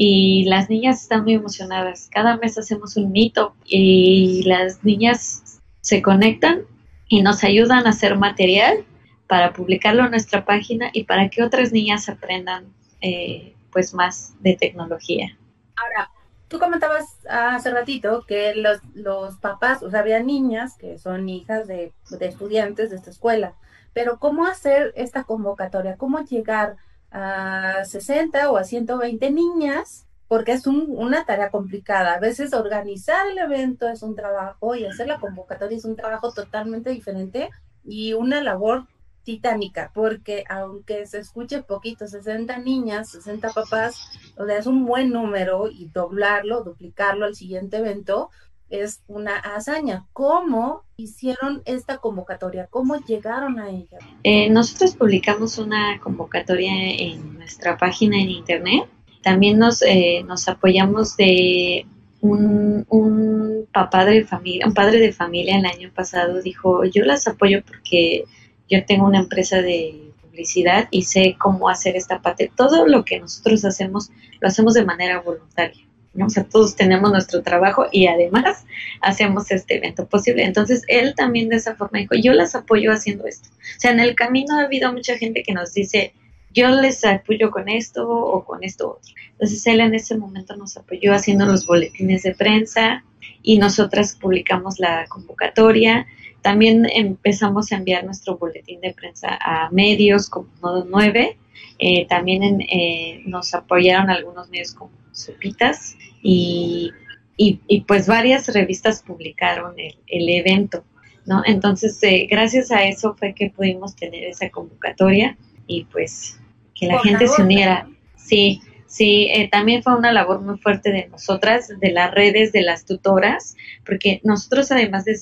y 0.00 0.44
las 0.44 0.70
niñas 0.70 1.02
están 1.02 1.24
muy 1.24 1.34
emocionadas. 1.34 2.08
Cada 2.12 2.36
mes 2.36 2.56
hacemos 2.56 2.96
un 2.96 3.10
mito 3.10 3.56
y 3.64 4.44
las 4.44 4.84
niñas 4.84 5.60
se 5.80 6.02
conectan 6.02 6.60
y 7.08 7.20
nos 7.20 7.42
ayudan 7.42 7.84
a 7.84 7.90
hacer 7.90 8.16
material 8.16 8.84
para 9.26 9.52
publicarlo 9.52 10.04
en 10.04 10.12
nuestra 10.12 10.44
página 10.44 10.90
y 10.92 11.02
para 11.02 11.28
que 11.30 11.42
otras 11.42 11.72
niñas 11.72 12.08
aprendan 12.08 12.72
eh, 13.00 13.56
pues 13.72 13.92
más 13.92 14.34
de 14.38 14.54
tecnología. 14.54 15.36
Ahora, 15.74 16.12
tú 16.46 16.60
comentabas 16.60 17.18
hace 17.28 17.72
ratito 17.72 18.24
que 18.24 18.54
los, 18.54 18.78
los 18.94 19.38
papás, 19.38 19.82
o 19.82 19.90
sea, 19.90 19.98
había 19.98 20.22
niñas 20.22 20.76
que 20.78 20.96
son 20.98 21.28
hijas 21.28 21.66
de, 21.66 21.92
de 22.08 22.26
estudiantes 22.26 22.90
de 22.90 22.96
esta 22.96 23.10
escuela, 23.10 23.54
pero 23.94 24.20
¿cómo 24.20 24.46
hacer 24.46 24.92
esta 24.94 25.24
convocatoria? 25.24 25.96
¿Cómo 25.96 26.20
llegar 26.20 26.76
a 27.10 27.84
60 27.84 28.50
o 28.50 28.56
a 28.56 28.64
120 28.64 29.30
niñas, 29.30 30.06
porque 30.28 30.52
es 30.52 30.66
una 30.66 31.24
tarea 31.24 31.50
complicada. 31.50 32.14
A 32.14 32.20
veces 32.20 32.52
organizar 32.52 33.28
el 33.28 33.38
evento 33.38 33.88
es 33.88 34.02
un 34.02 34.14
trabajo 34.14 34.74
y 34.74 34.84
hacer 34.84 35.06
la 35.06 35.18
convocatoria 35.18 35.78
es 35.78 35.84
un 35.84 35.96
trabajo 35.96 36.32
totalmente 36.32 36.90
diferente 36.90 37.50
y 37.84 38.12
una 38.12 38.42
labor 38.42 38.86
titánica, 39.28 39.90
porque 39.92 40.44
aunque 40.48 41.06
se 41.06 41.18
escuche 41.18 41.62
poquito, 41.62 42.06
60 42.06 42.58
niñas, 42.60 43.10
60 43.10 43.50
papás, 43.50 44.10
o 44.38 44.46
sea, 44.46 44.56
es 44.56 44.66
un 44.66 44.86
buen 44.86 45.10
número 45.10 45.68
y 45.68 45.86
doblarlo, 45.86 46.62
duplicarlo 46.62 47.26
al 47.26 47.34
siguiente 47.34 47.76
evento, 47.76 48.30
es 48.70 49.02
una 49.08 49.36
hazaña. 49.36 50.06
¿Cómo 50.12 50.82
hicieron 50.96 51.62
esta 51.64 51.98
convocatoria? 51.98 52.66
¿Cómo 52.70 52.96
llegaron 52.96 53.58
a 53.58 53.70
ella? 53.70 53.98
Eh, 54.24 54.50
nosotros 54.50 54.94
publicamos 54.94 55.58
una 55.58 56.00
convocatoria 56.00 56.72
en 56.72 57.38
nuestra 57.38 57.76
página 57.76 58.16
en 58.18 58.30
internet. 58.30 58.84
También 59.22 59.58
nos, 59.58 59.82
eh, 59.82 60.22
nos 60.26 60.48
apoyamos 60.48 61.16
de 61.16 61.86
un, 62.20 62.84
un 62.88 63.66
papá 63.72 64.04
de 64.04 64.24
familia, 64.24 64.66
un 64.66 64.74
padre 64.74 64.98
de 64.98 65.12
familia 65.12 65.56
el 65.56 65.66
año 65.66 65.90
pasado 65.94 66.42
dijo, 66.42 66.84
yo 66.84 67.04
las 67.04 67.28
apoyo 67.28 67.62
porque 67.64 68.24
yo 68.68 68.84
tengo 68.84 69.06
una 69.06 69.20
empresa 69.20 69.62
de 69.62 70.12
publicidad 70.20 70.88
y 70.90 71.02
sé 71.02 71.36
cómo 71.38 71.68
hacer 71.68 71.96
esta 71.96 72.20
parte. 72.20 72.50
Todo 72.54 72.86
lo 72.86 73.04
que 73.04 73.20
nosotros 73.20 73.64
hacemos 73.64 74.10
lo 74.40 74.48
hacemos 74.48 74.74
de 74.74 74.84
manera 74.84 75.20
voluntaria. 75.20 75.87
O 76.26 76.30
sea, 76.30 76.44
todos 76.44 76.76
tenemos 76.76 77.10
nuestro 77.10 77.42
trabajo 77.42 77.86
y 77.92 78.06
además 78.06 78.64
hacemos 79.00 79.50
este 79.50 79.76
evento 79.76 80.06
posible. 80.06 80.44
Entonces, 80.44 80.82
él 80.88 81.14
también 81.14 81.48
de 81.48 81.56
esa 81.56 81.76
forma 81.76 81.98
dijo, 81.98 82.14
yo 82.14 82.32
las 82.32 82.54
apoyo 82.54 82.92
haciendo 82.92 83.26
esto. 83.26 83.48
O 83.50 83.80
sea, 83.80 83.92
en 83.92 84.00
el 84.00 84.14
camino 84.14 84.58
ha 84.58 84.64
habido 84.64 84.92
mucha 84.92 85.16
gente 85.16 85.42
que 85.42 85.52
nos 85.52 85.72
dice, 85.74 86.12
yo 86.52 86.68
les 86.68 87.04
apoyo 87.04 87.50
con 87.50 87.68
esto 87.68 88.08
o 88.08 88.44
con 88.44 88.64
esto 88.64 88.98
otro. 88.98 89.14
Entonces, 89.32 89.66
él 89.66 89.80
en 89.80 89.94
ese 89.94 90.16
momento 90.16 90.56
nos 90.56 90.76
apoyó 90.76 91.14
haciendo 91.14 91.46
los 91.46 91.66
boletines 91.66 92.22
de 92.22 92.34
prensa 92.34 93.04
y 93.42 93.58
nosotras 93.58 94.16
publicamos 94.20 94.78
la 94.78 95.06
convocatoria. 95.08 96.06
También 96.42 96.86
empezamos 96.92 97.72
a 97.72 97.76
enviar 97.76 98.04
nuestro 98.04 98.36
boletín 98.38 98.80
de 98.80 98.92
prensa 98.92 99.38
a 99.40 99.70
medios 99.70 100.28
como 100.28 100.48
Modo 100.60 100.86
9. 100.88 101.36
Eh, 101.80 102.06
también 102.08 102.60
eh, 102.62 103.22
nos 103.26 103.54
apoyaron 103.54 104.10
algunos 104.10 104.48
medios 104.50 104.74
como 104.74 104.90
Sopitas 105.12 105.96
y, 106.22 106.92
y, 107.36 107.80
pues 107.82 108.06
varias 108.06 108.52
revistas 108.52 109.02
publicaron 109.02 109.74
el, 109.78 110.28
evento, 110.28 110.84
¿no? 111.24 111.42
Entonces, 111.46 112.02
eh, 112.02 112.26
gracias 112.28 112.70
a 112.70 112.84
eso 112.84 113.14
fue 113.16 113.34
que 113.34 113.50
pudimos 113.50 113.94
tener 113.94 114.24
esa 114.24 114.50
convocatoria 114.50 115.36
y 115.66 115.84
pues 115.84 116.40
que 116.74 116.86
la 116.86 116.98
gente 117.00 117.28
se 117.28 117.42
uniera. 117.42 117.88
Sí, 118.16 118.60
sí, 118.86 119.28
eh, 119.32 119.48
también 119.48 119.82
fue 119.82 119.96
una 119.96 120.12
labor 120.12 120.40
muy 120.40 120.58
fuerte 120.58 120.90
de 120.90 121.08
nosotras, 121.08 121.68
de 121.80 121.92
las 121.92 122.12
redes, 122.12 122.52
de 122.52 122.62
las 122.62 122.84
tutoras, 122.84 123.56
porque 123.86 124.20
nosotros 124.24 124.72
además 124.72 125.04
de 125.04 125.18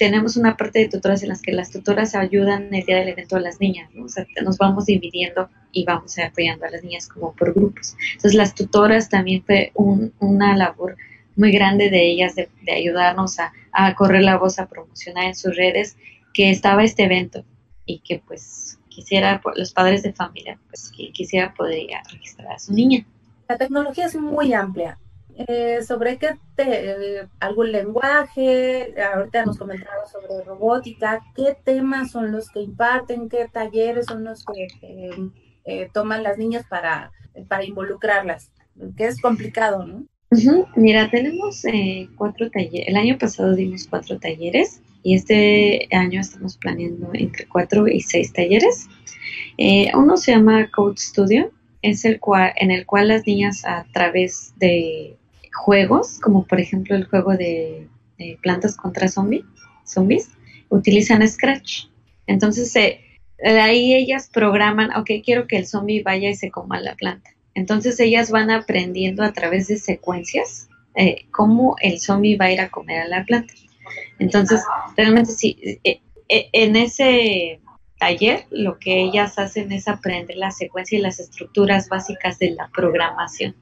tenemos 0.00 0.38
una 0.38 0.56
parte 0.56 0.78
de 0.78 0.88
tutoras 0.88 1.22
en 1.22 1.28
las 1.28 1.42
que 1.42 1.52
las 1.52 1.70
tutoras 1.70 2.14
ayudan 2.14 2.72
el 2.72 2.86
día 2.86 2.96
del 2.96 3.10
evento 3.10 3.36
a 3.36 3.40
las 3.40 3.60
niñas, 3.60 3.90
¿no? 3.92 4.06
O 4.06 4.42
nos 4.42 4.56
vamos 4.56 4.86
dividiendo 4.86 5.50
y 5.72 5.84
vamos 5.84 6.18
apoyando 6.18 6.64
a 6.64 6.70
las 6.70 6.82
niñas 6.82 7.06
como 7.06 7.34
por 7.34 7.52
grupos. 7.52 7.96
Entonces, 8.12 8.32
las 8.32 8.54
tutoras 8.54 9.10
también 9.10 9.44
fue 9.44 9.72
una 9.74 10.56
labor 10.56 10.96
muy 11.36 11.52
grande 11.52 11.90
de 11.90 12.02
ellas 12.02 12.34
de, 12.34 12.48
ayudarnos 12.74 13.36
a, 13.40 13.94
correr 13.94 14.22
la 14.22 14.38
voz, 14.38 14.58
a 14.58 14.70
promocionar 14.70 15.24
en 15.24 15.34
sus 15.34 15.54
redes 15.54 15.98
que 16.32 16.50
estaba 16.50 16.82
este 16.82 17.04
evento 17.04 17.44
y 17.84 17.98
que 17.98 18.22
pues 18.26 18.78
quisiera, 18.88 19.42
los 19.54 19.74
padres 19.74 20.02
de 20.02 20.14
familia, 20.14 20.58
pues 20.70 20.90
que 20.96 21.12
quisiera 21.12 21.52
poder 21.52 21.88
registrar 22.10 22.52
a 22.52 22.58
su 22.58 22.72
niña. 22.72 23.04
La 23.50 23.58
tecnología 23.58 24.06
es 24.06 24.16
muy 24.16 24.54
amplia. 24.54 24.98
Eh, 25.36 25.82
sobre 25.82 26.18
qué 26.18 26.36
te, 26.54 27.26
algún 27.40 27.72
lenguaje, 27.72 28.94
ahorita 29.02 29.46
nos 29.46 29.58
comentado 29.58 30.06
sobre 30.06 30.44
robótica, 30.44 31.20
qué 31.34 31.56
temas 31.64 32.10
son 32.10 32.30
los 32.30 32.50
que 32.50 32.60
imparten, 32.60 33.28
qué 33.28 33.48
talleres 33.50 34.06
son 34.06 34.24
los 34.24 34.44
que 34.44 34.68
eh, 35.64 35.88
toman 35.92 36.22
las 36.22 36.36
niñas 36.36 36.66
para, 36.68 37.12
para 37.48 37.64
involucrarlas, 37.64 38.52
que 38.96 39.06
es 39.06 39.20
complicado, 39.20 39.86
¿no? 39.86 40.04
Mira, 40.76 41.10
tenemos 41.10 41.64
eh, 41.64 42.08
cuatro 42.16 42.50
talleres. 42.50 42.88
El 42.88 42.96
año 42.96 43.18
pasado 43.18 43.54
dimos 43.54 43.86
cuatro 43.88 44.18
talleres 44.18 44.80
y 45.02 45.16
este 45.16 45.88
año 45.90 46.20
estamos 46.20 46.56
planeando 46.56 47.10
entre 47.14 47.46
cuatro 47.46 47.88
y 47.88 48.00
seis 48.00 48.32
talleres. 48.32 48.88
Eh, 49.58 49.90
uno 49.94 50.16
se 50.16 50.32
llama 50.32 50.70
Code 50.70 50.98
Studio, 50.98 51.50
es 51.82 52.04
el 52.04 52.20
cual, 52.20 52.52
en 52.56 52.70
el 52.70 52.86
cual 52.86 53.08
las 53.08 53.26
niñas 53.26 53.64
a 53.64 53.84
través 53.92 54.54
de 54.58 55.16
juegos, 55.60 56.18
como 56.20 56.46
por 56.46 56.60
ejemplo 56.60 56.96
el 56.96 57.06
juego 57.06 57.36
de, 57.36 57.88
plantas 58.42 58.76
contra 58.76 59.08
zombie, 59.08 59.44
zombies, 59.84 60.30
utilizan 60.68 61.26
Scratch. 61.26 61.86
Entonces, 62.26 62.74
ahí 63.42 63.94
ellas 63.94 64.28
programan, 64.32 64.94
ok, 64.94 65.10
quiero 65.24 65.46
que 65.46 65.56
el 65.56 65.66
zombie 65.66 66.02
vaya 66.02 66.28
y 66.28 66.34
se 66.34 66.50
coma 66.50 66.80
la 66.80 66.94
planta. 66.96 67.30
Entonces 67.54 67.98
ellas 68.00 68.30
van 68.30 68.50
aprendiendo 68.50 69.22
a 69.22 69.32
través 69.32 69.68
de 69.68 69.78
secuencias 69.78 70.68
eh, 70.94 71.26
cómo 71.30 71.76
el 71.80 72.00
zombie 72.00 72.36
va 72.36 72.46
a 72.46 72.52
ir 72.52 72.60
a 72.60 72.70
comer 72.70 73.00
a 73.00 73.08
la 73.08 73.24
planta. 73.24 73.54
Entonces, 74.18 74.62
realmente 74.96 75.32
sí, 75.32 75.56
eh, 75.84 76.00
eh, 76.28 76.48
en 76.52 76.76
ese 76.76 77.60
taller 77.98 78.46
lo 78.50 78.78
que 78.78 79.00
ellas 79.00 79.38
hacen 79.38 79.72
es 79.72 79.88
aprender 79.88 80.36
la 80.36 80.50
secuencia 80.50 80.98
y 80.98 81.02
las 81.02 81.20
estructuras 81.20 81.88
básicas 81.88 82.38
de 82.38 82.50
la 82.52 82.68
programación. 82.68 83.54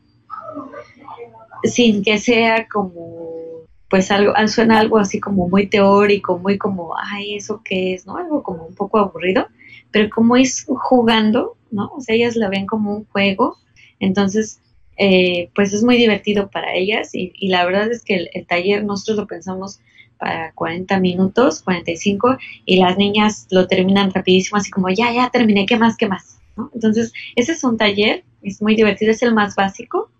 Sin 1.64 2.02
que 2.02 2.18
sea 2.18 2.66
como, 2.68 3.66
pues 3.90 4.10
algo, 4.10 4.32
suena 4.48 4.78
algo 4.78 4.98
así 4.98 5.20
como 5.20 5.48
muy 5.48 5.66
teórico, 5.66 6.38
muy 6.38 6.58
como, 6.58 6.94
ay, 6.96 7.36
¿eso 7.36 7.62
qué 7.64 7.94
es? 7.94 8.06
¿No? 8.06 8.16
Algo 8.16 8.42
como 8.42 8.64
un 8.66 8.74
poco 8.74 8.98
aburrido, 8.98 9.48
pero 9.90 10.10
como 10.10 10.36
es 10.36 10.66
jugando, 10.66 11.56
¿no? 11.70 11.90
O 11.96 12.00
sea, 12.00 12.14
ellas 12.14 12.36
la 12.36 12.48
ven 12.48 12.66
como 12.66 12.94
un 12.94 13.04
juego 13.06 13.56
entonces, 14.00 14.60
eh, 14.96 15.50
pues 15.54 15.72
es 15.72 15.82
muy 15.82 15.96
divertido 15.96 16.50
para 16.50 16.74
ellas 16.74 17.10
y, 17.12 17.32
la 17.48 17.64
verdad 17.64 17.90
es 17.90 18.02
que 18.02 18.28
el, 18.32 18.46
taller 18.46 18.84
nosotros 18.84 19.16
lo 19.18 19.26
pensamos 19.26 19.80
para 20.18 20.52
40 20.52 20.98
minutos, 20.98 21.62
45, 21.62 22.38
y 22.64 22.78
las 22.78 22.98
niñas 22.98 23.46
lo 23.50 23.68
terminan 23.68 24.12
rapidísimo, 24.12 24.56
así 24.58 24.70
como, 24.70 24.88
ya, 24.88 25.12
ya 25.12 25.30
terminé, 25.30 25.64
¿qué 25.64 25.78
más, 25.78 25.96
qué 25.96 26.08
más? 26.08 26.40
Entonces, 26.74 27.12
ese 27.36 27.52
es 27.52 27.62
un 27.62 27.76
taller, 27.76 28.24
es 28.42 28.60
muy 28.60 28.74
divertido, 28.74 29.12
es 29.12 29.22
el 29.22 29.32
más 29.32 29.54
básico. 29.54 30.10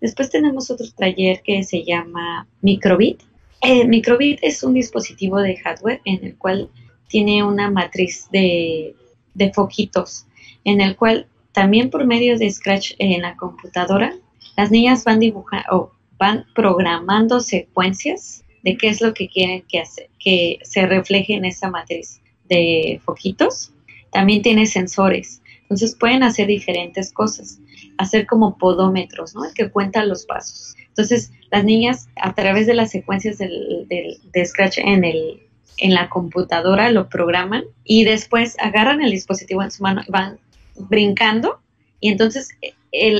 Después 0.00 0.30
tenemos 0.30 0.70
otro 0.70 0.86
taller 0.96 1.42
que 1.42 1.62
se 1.64 1.84
llama 1.84 2.46
Microbit. 2.60 3.22
Eh, 3.62 3.86
Microbit 3.86 4.38
es 4.42 4.62
un 4.62 4.74
dispositivo 4.74 5.40
de 5.40 5.56
hardware 5.56 6.00
en 6.04 6.24
el 6.24 6.36
cual 6.36 6.70
tiene 7.08 7.42
una 7.42 7.70
matriz 7.70 8.28
de, 8.30 8.94
de 9.34 9.52
foquitos, 9.52 10.26
en 10.64 10.80
el 10.80 10.96
cual 10.96 11.26
también 11.52 11.88
por 11.88 12.04
medio 12.06 12.36
de 12.38 12.50
Scratch 12.50 12.92
en 12.98 13.22
la 13.22 13.36
computadora, 13.36 14.14
las 14.56 14.70
niñas 14.70 15.04
van 15.04 15.20
dibujando 15.20 15.66
o 15.70 15.92
van 16.18 16.44
programando 16.54 17.40
secuencias 17.40 18.44
de 18.62 18.76
qué 18.76 18.88
es 18.88 19.00
lo 19.00 19.14
que 19.14 19.28
quieren 19.28 19.62
que, 19.68 19.80
hace, 19.80 20.10
que 20.18 20.58
se 20.62 20.86
refleje 20.86 21.34
en 21.34 21.44
esa 21.44 21.70
matriz 21.70 22.20
de 22.48 23.00
foquitos. 23.04 23.72
También 24.10 24.42
tiene 24.42 24.66
sensores, 24.66 25.42
entonces 25.62 25.94
pueden 25.94 26.22
hacer 26.22 26.46
diferentes 26.46 27.12
cosas, 27.12 27.58
hacer 27.98 28.26
como 28.26 28.58
podómetros, 28.58 29.34
¿no? 29.34 29.44
El 29.44 29.54
que 29.54 29.70
cuenta 29.70 30.04
los 30.04 30.24
pasos. 30.26 30.74
Entonces, 30.88 31.32
las 31.50 31.64
niñas 31.64 32.08
a 32.16 32.34
través 32.34 32.66
de 32.66 32.74
las 32.74 32.90
secuencias 32.90 33.38
del, 33.38 33.86
de 33.88 34.46
Scratch 34.46 34.78
en, 34.78 35.04
el, 35.04 35.42
en 35.78 35.94
la 35.94 36.08
computadora 36.08 36.90
lo 36.90 37.08
programan 37.08 37.64
y 37.84 38.04
después 38.04 38.56
agarran 38.58 39.02
el 39.02 39.10
dispositivo 39.10 39.62
en 39.62 39.70
su 39.70 39.82
mano, 39.82 40.02
van 40.08 40.38
brincando 40.78 41.60
y 42.00 42.10
entonces 42.10 42.50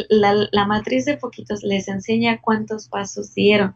la, 0.08 0.66
matriz 0.66 1.04
de 1.04 1.16
foquitos 1.16 1.62
les 1.62 1.88
enseña 1.88 2.40
cuántos 2.40 2.88
pasos 2.88 3.34
dieron. 3.34 3.74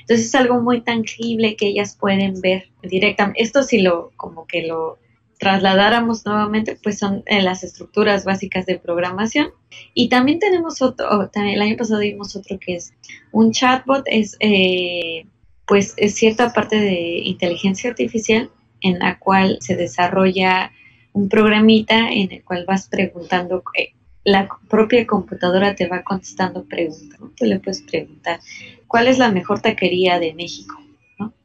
Entonces 0.00 0.26
es 0.26 0.34
algo 0.34 0.60
muy 0.60 0.82
tangible 0.82 1.56
que 1.56 1.66
ellas 1.66 1.96
pueden 1.98 2.40
ver 2.40 2.68
directamente. 2.82 3.42
Esto 3.42 3.62
si 3.62 3.80
lo, 3.80 4.12
como 4.16 4.46
que 4.46 4.66
lo 4.66 4.98
trasladáramos 5.42 6.24
nuevamente, 6.24 6.78
pues 6.80 7.00
son 7.00 7.24
eh, 7.26 7.42
las 7.42 7.64
estructuras 7.64 8.24
básicas 8.24 8.64
de 8.64 8.78
programación. 8.78 9.48
Y 9.92 10.08
también 10.08 10.38
tenemos 10.38 10.80
otro, 10.82 11.28
el 11.34 11.60
año 11.60 11.76
pasado 11.76 11.98
dimos 11.98 12.36
otro 12.36 12.60
que 12.60 12.76
es 12.76 12.94
un 13.32 13.50
chatbot, 13.50 14.04
es 14.06 14.36
eh, 14.38 15.26
pues 15.66 15.94
es 15.96 16.14
cierta 16.14 16.52
parte 16.52 16.76
de 16.76 17.18
inteligencia 17.24 17.90
artificial 17.90 18.50
en 18.82 19.00
la 19.00 19.18
cual 19.18 19.58
se 19.60 19.74
desarrolla 19.74 20.70
un 21.12 21.28
programita 21.28 22.08
en 22.08 22.30
el 22.30 22.44
cual 22.44 22.64
vas 22.64 22.86
preguntando, 22.86 23.64
eh, 23.76 23.94
la 24.22 24.48
propia 24.68 25.04
computadora 25.08 25.74
te 25.74 25.88
va 25.88 26.04
contestando 26.04 26.66
preguntas, 26.66 27.18
¿no? 27.18 27.32
Tú 27.36 27.46
le 27.46 27.58
puedes 27.58 27.82
preguntar, 27.82 28.38
¿cuál 28.86 29.08
es 29.08 29.18
la 29.18 29.32
mejor 29.32 29.60
taquería 29.60 30.20
de 30.20 30.34
México? 30.34 30.80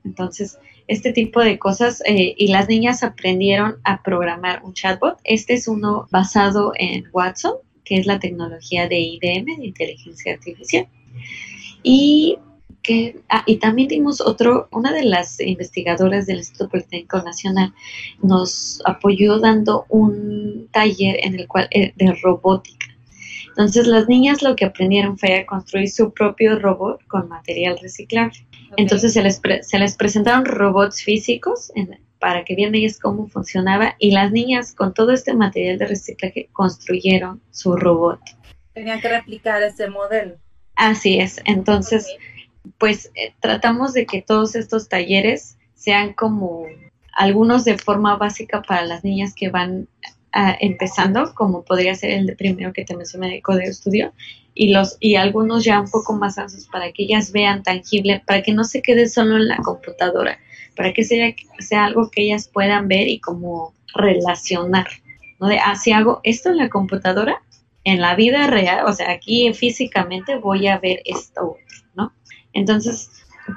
Entonces, 0.03 0.59
este 0.87 1.11
tipo 1.11 1.41
de 1.41 1.59
cosas 1.59 2.01
eh, 2.05 2.33
y 2.37 2.47
las 2.47 2.67
niñas 2.69 3.03
aprendieron 3.03 3.77
a 3.83 4.01
programar 4.03 4.63
un 4.63 4.73
chatbot. 4.73 5.17
Este 5.23 5.53
es 5.53 5.67
uno 5.67 6.07
basado 6.11 6.71
en 6.77 7.05
Watson, 7.11 7.55
que 7.83 7.97
es 7.97 8.05
la 8.05 8.19
tecnología 8.19 8.87
de 8.87 8.99
IBM, 8.99 9.57
de 9.57 9.65
inteligencia 9.65 10.33
artificial. 10.33 10.87
Y 11.83 12.37
Ah, 13.27 13.43
y 13.45 13.57
también 13.57 13.89
dimos 13.89 14.21
otro, 14.21 14.69
una 14.71 14.93
de 14.93 15.03
las 15.03 15.41
investigadoras 15.41 16.25
del 16.25 16.37
Instituto 16.37 16.69
Politécnico 16.69 17.21
Nacional 17.21 17.73
nos 18.21 18.81
apoyó 18.85 19.39
dando 19.39 19.85
un 19.89 20.69
taller 20.71 21.17
en 21.21 21.37
el 21.37 21.47
cual 21.47 21.67
eh, 21.71 21.91
de 21.95 22.13
robótica. 22.13 22.87
Entonces 23.57 23.87
las 23.87 24.07
niñas 24.07 24.43
lo 24.43 24.55
que 24.55 24.65
aprendieron 24.65 25.17
fue 25.17 25.39
a 25.39 25.45
construir 25.47 25.89
su 25.89 26.13
propio 26.13 26.59
robot 26.59 27.03
con 27.07 27.27
material 27.27 27.79
reciclable. 27.81 28.45
Entonces 28.77 29.13
se 29.13 29.23
les, 29.23 29.41
se 29.61 29.79
les 29.79 29.95
presentaron 29.95 30.45
robots 30.45 31.01
físicos 31.01 31.71
para 32.19 32.45
que 32.45 32.53
vieran 32.53 32.75
ellas 32.75 32.99
cómo 32.99 33.27
funcionaba 33.27 33.95
y 33.97 34.11
las 34.11 34.31
niñas 34.31 34.75
con 34.75 34.93
todo 34.93 35.11
este 35.11 35.33
material 35.33 35.79
de 35.79 35.87
reciclaje 35.87 36.49
construyeron 36.53 37.41
su 37.49 37.75
robot. 37.75 38.19
Tenían 38.73 39.01
que 39.01 39.09
replicar 39.09 39.63
ese 39.63 39.89
modelo. 39.89 40.35
Así 40.75 41.19
es. 41.19 41.41
Entonces 41.45 42.07
pues 42.77 43.11
eh, 43.15 43.33
tratamos 43.39 43.93
de 43.93 44.05
que 44.05 44.21
todos 44.21 44.55
estos 44.55 44.87
talleres 44.87 45.57
sean 45.73 46.13
como 46.13 46.65
algunos 47.11 47.65
de 47.65 47.79
forma 47.79 48.17
básica 48.17 48.61
para 48.61 48.85
las 48.85 49.03
niñas 49.03 49.33
que 49.33 49.49
van 49.49 49.87
ah, 50.33 50.55
empezando, 50.59 51.33
como 51.35 51.63
podría 51.63 51.95
ser 51.95 52.11
el 52.11 52.35
primero 52.35 52.73
que 52.73 52.85
te 52.85 52.95
mencioné 52.95 53.29
de 53.29 53.41
Código 53.41 53.69
Estudio, 53.69 54.13
y 54.53 54.71
los 54.73 54.97
y 54.99 55.15
algunos 55.15 55.63
ya 55.63 55.79
un 55.79 55.89
poco 55.89 56.13
más 56.13 56.37
avanzados 56.37 56.67
para 56.67 56.91
que 56.91 57.03
ellas 57.03 57.31
vean 57.31 57.63
tangible, 57.63 58.23
para 58.25 58.41
que 58.41 58.53
no 58.53 58.63
se 58.63 58.81
quede 58.81 59.07
solo 59.07 59.37
en 59.37 59.47
la 59.47 59.57
computadora, 59.57 60.39
para 60.75 60.93
que 60.93 61.03
sea, 61.03 61.33
sea 61.59 61.85
algo 61.85 62.09
que 62.09 62.23
ellas 62.23 62.49
puedan 62.51 62.87
ver 62.87 63.07
y 63.07 63.19
como 63.19 63.73
relacionar, 63.93 64.87
¿no? 65.39 65.47
De, 65.47 65.59
ah, 65.59 65.75
si 65.75 65.91
hago 65.91 66.21
esto 66.23 66.49
en 66.49 66.57
la 66.57 66.69
computadora, 66.69 67.41
en 67.83 68.01
la 68.01 68.15
vida 68.15 68.47
real, 68.47 68.85
o 68.85 68.93
sea, 68.93 69.11
aquí 69.11 69.53
físicamente 69.53 70.37
voy 70.37 70.67
a 70.67 70.79
ver 70.79 71.01
esto, 71.05 71.57
¿no? 71.95 72.13
Entonces, 72.53 73.09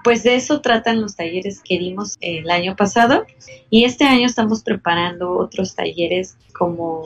pues 0.05 0.23
de 0.23 0.37
eso 0.37 0.61
tratan 0.61 1.01
los 1.01 1.17
talleres 1.17 1.61
que 1.63 1.79
dimos 1.79 2.17
el 2.21 2.51
año 2.51 2.77
pasado 2.77 3.27
y 3.71 3.85
este 3.85 4.05
año 4.05 4.27
estamos 4.27 4.63
preparando 4.63 5.33
otros 5.33 5.75
talleres 5.75 6.37
como 6.53 7.05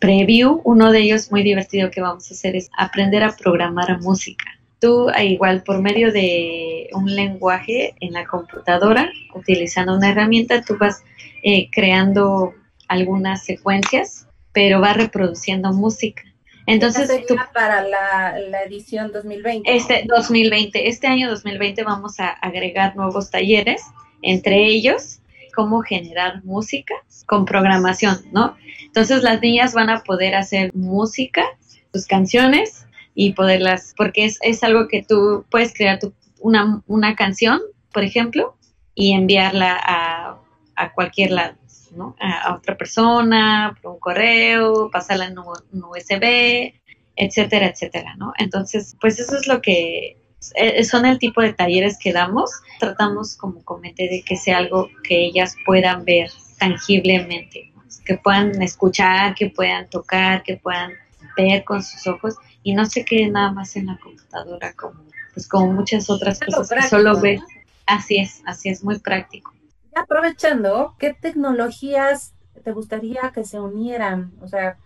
preview. 0.00 0.60
Uno 0.64 0.90
de 0.90 1.00
ellos 1.00 1.30
muy 1.30 1.42
divertido 1.42 1.90
que 1.90 2.00
vamos 2.00 2.30
a 2.30 2.34
hacer 2.34 2.56
es 2.56 2.70
aprender 2.76 3.22
a 3.22 3.36
programar 3.36 4.00
música. 4.00 4.44
Tú, 4.80 5.08
igual 5.22 5.62
por 5.62 5.82
medio 5.82 6.10
de 6.10 6.88
un 6.94 7.14
lenguaje 7.14 7.94
en 8.00 8.14
la 8.14 8.26
computadora, 8.26 9.10
utilizando 9.34 9.94
una 9.94 10.10
herramienta, 10.10 10.62
tú 10.62 10.78
vas 10.78 11.02
eh, 11.42 11.68
creando 11.70 12.54
algunas 12.88 13.44
secuencias, 13.44 14.26
pero 14.52 14.80
va 14.80 14.94
reproduciendo 14.94 15.72
música. 15.72 16.22
Entonces, 16.72 17.10
para 17.52 17.82
la, 17.82 18.62
edición 18.64 19.10
2020. 19.12 19.74
Este 19.74 20.04
2020, 20.06 20.88
este 20.88 21.06
año 21.08 21.28
2020 21.28 21.82
vamos 21.82 22.20
a 22.20 22.28
agregar 22.28 22.94
nuevos 22.94 23.30
talleres, 23.30 23.82
entre 24.22 24.66
ellos 24.66 25.18
cómo 25.54 25.82
generar 25.82 26.44
música 26.44 26.94
con 27.26 27.44
programación, 27.44 28.18
¿no? 28.32 28.56
Entonces 28.84 29.24
las 29.24 29.40
niñas 29.40 29.74
van 29.74 29.90
a 29.90 30.04
poder 30.04 30.36
hacer 30.36 30.70
música, 30.72 31.44
sus 31.92 32.06
canciones 32.06 32.86
y 33.16 33.32
poderlas, 33.32 33.92
porque 33.96 34.24
es, 34.24 34.38
es 34.42 34.62
algo 34.62 34.86
que 34.86 35.02
tú 35.02 35.44
puedes 35.50 35.74
crear 35.74 35.98
tu, 35.98 36.12
una, 36.38 36.82
una 36.86 37.16
canción, 37.16 37.60
por 37.92 38.04
ejemplo, 38.04 38.56
y 38.94 39.12
enviarla 39.12 39.76
a, 39.82 40.38
a 40.76 40.92
cualquier 40.92 41.32
lado, 41.32 41.56
¿no? 41.92 42.16
A, 42.20 42.54
otra 42.54 42.76
persona, 42.76 43.76
por 43.82 43.92
un 43.92 44.00
correo, 44.00 44.90
pasarla 44.90 45.26
en 45.26 45.38
un 45.38 45.84
USB, 45.84 46.72
etcétera, 47.16 47.66
etcétera, 47.66 48.14
¿no? 48.16 48.32
Entonces, 48.38 48.96
pues 49.00 49.18
eso 49.18 49.36
es 49.36 49.46
lo 49.46 49.60
que 49.60 50.16
eh, 50.54 50.84
son 50.84 51.06
el 51.06 51.18
tipo 51.18 51.42
de 51.42 51.52
talleres 51.52 51.98
que 51.98 52.12
damos. 52.12 52.50
Tratamos, 52.78 53.36
como 53.36 53.62
comenté, 53.64 54.08
de 54.08 54.22
que 54.22 54.36
sea 54.36 54.58
algo 54.58 54.88
que 55.04 55.26
ellas 55.26 55.56
puedan 55.66 56.04
ver 56.04 56.30
tangiblemente, 56.58 57.72
que 58.04 58.16
puedan 58.16 58.60
escuchar, 58.62 59.34
que 59.34 59.50
puedan 59.50 59.88
tocar, 59.88 60.42
que 60.42 60.56
puedan 60.56 60.92
ver 61.36 61.64
con 61.64 61.82
sus 61.82 62.06
ojos 62.06 62.36
y 62.62 62.74
no 62.74 62.86
se 62.86 63.04
quede 63.04 63.28
nada 63.28 63.52
más 63.52 63.76
en 63.76 63.86
la 63.86 63.98
computadora 63.98 64.72
como 64.74 65.10
pues 65.32 65.48
como 65.48 65.72
muchas 65.72 66.10
otras 66.10 66.40
cosas 66.40 66.70
que 66.70 66.88
solo 66.88 67.20
ver. 67.20 67.38
Así 67.86 68.18
es, 68.18 68.42
así 68.46 68.68
es, 68.68 68.84
muy 68.84 68.98
práctico. 68.98 69.52
Aprovechando, 69.94 70.94
¿qué 70.98 71.14
tecnologías 71.14 72.34
te 72.62 72.72
gustaría 72.72 73.32
que 73.34 73.44
se 73.44 73.60
unieran? 73.60 74.32
O 74.40 74.48
sea, 74.48 74.78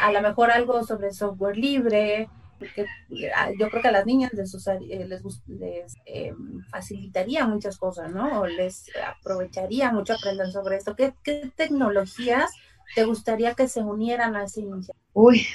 a 0.00 0.12
lo 0.12 0.20
mejor 0.20 0.50
algo 0.50 0.84
sobre 0.84 1.12
software 1.12 1.56
libre, 1.56 2.28
ah, 3.34 3.50
yo 3.58 3.68
creo 3.70 3.82
que 3.82 3.88
a 3.88 3.92
las 3.92 4.06
niñas 4.06 4.32
les, 4.32 4.54
eh, 4.66 5.06
les, 5.06 5.22
les 5.46 5.94
eh, 6.06 6.32
facilitaría 6.70 7.46
muchas 7.46 7.76
cosas, 7.76 8.12
¿no? 8.12 8.40
O 8.40 8.46
les 8.46 8.90
aprovecharía 9.06 9.92
mucho 9.92 10.14
aprender 10.14 10.50
sobre 10.50 10.76
esto. 10.76 10.94
¿Qué, 10.96 11.14
qué 11.22 11.50
tecnologías 11.56 12.50
te 12.94 13.04
gustaría 13.04 13.54
que 13.54 13.68
se 13.68 13.80
unieran 13.80 14.36
a 14.36 14.44
esa 14.44 14.60
iniciativa? 14.60 14.98
Uy, 15.14 15.46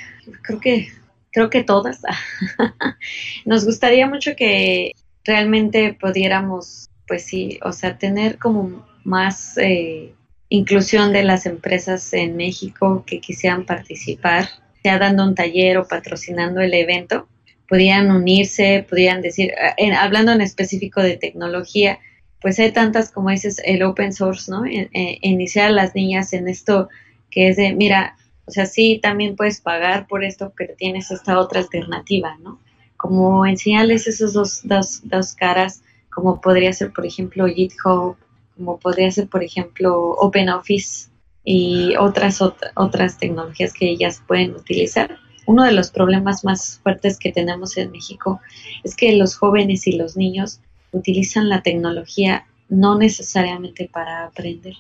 creo 0.42 0.60
que, 0.60 0.88
creo 1.32 1.50
que 1.50 1.64
todas. 1.64 2.02
Nos 3.46 3.66
gustaría 3.66 4.08
mucho 4.08 4.36
que 4.36 4.94
realmente 5.24 5.98
pudiéramos, 6.00 6.90
pues 7.08 7.26
sí, 7.26 7.60
o 7.64 7.72
sea, 7.72 7.98
tener 7.98 8.38
como 8.38 8.86
más 9.04 9.58
eh, 9.58 10.14
inclusión 10.50 11.14
de 11.14 11.24
las 11.24 11.46
empresas 11.46 12.14
en 12.14 12.36
México 12.36 13.04
que 13.06 13.20
quisieran 13.20 13.66
participar 13.66 14.50
sea 14.84 15.00
dando 15.00 15.24
un 15.24 15.36
taller 15.36 15.78
o 15.78 15.88
patrocinando 15.88 16.62
el 16.62 16.74
evento, 16.74 17.28
podían 17.68 18.12
unirse, 18.12 18.86
podían 18.90 19.22
decir, 19.22 19.54
eh, 19.78 19.94
hablando 19.94 20.32
en 20.32 20.42
específico 20.42 21.02
de 21.02 21.18
tecnología, 21.18 22.00
pues 22.42 22.60
hay 22.60 22.72
tantas, 22.72 23.12
como 23.12 23.30
dices, 23.30 23.62
el 23.66 23.84
open 23.84 24.14
source, 24.14 24.52
¿no? 24.52 24.64
iniciar 24.66 25.68
a 25.68 25.72
las 25.72 25.96
niñas 25.96 26.34
en 26.34 26.48
esto 26.48 26.88
que 27.32 27.50
es 27.50 27.58
de, 27.58 27.74
mira, 27.74 28.16
o 28.46 28.52
sea, 28.52 28.66
sí, 28.66 29.00
también 29.02 29.36
puedes 29.36 29.60
pagar 29.60 30.08
por 30.08 30.24
esto, 30.24 30.54
pero 30.56 30.74
tienes 30.76 31.12
esta 31.12 31.38
otra 31.40 31.60
alternativa, 31.60 32.38
¿no? 32.42 32.60
Como 32.96 33.46
enseñarles 33.46 34.08
esas 34.08 34.34
dos, 34.34 34.62
dos, 34.64 35.02
dos 35.04 35.34
caras, 35.36 35.84
como 36.18 36.42
podría 36.42 36.74
ser, 36.74 36.92
por 36.92 37.06
ejemplo, 37.06 37.46
GitHub, 37.46 38.18
como 38.56 38.80
podría 38.80 39.12
ser, 39.12 39.28
por 39.28 39.44
ejemplo, 39.44 40.16
OpenOffice, 40.18 41.12
y 41.44 41.96
otras, 41.96 42.42
otras 42.74 43.20
tecnologías 43.20 43.72
que 43.72 43.88
ellas 43.88 44.24
pueden 44.26 44.56
utilizar. 44.56 45.20
Uno 45.46 45.64
de 45.64 45.74
los 45.74 45.92
problemas 45.92 46.44
más 46.44 46.80
fuertes 46.82 47.20
que 47.20 47.32
tenemos 47.32 47.78
en 47.78 47.92
México 47.92 48.42
es 48.84 48.96
que 48.96 49.16
los 49.16 49.36
jóvenes 49.36 49.86
y 49.86 49.92
los 49.92 50.18
niños 50.18 50.60
utilizan 50.92 51.50
la 51.50 51.62
tecnología 51.62 52.48
no 52.68 52.98
necesariamente 52.98 53.88
para 53.94 54.26
aprender, 54.26 54.74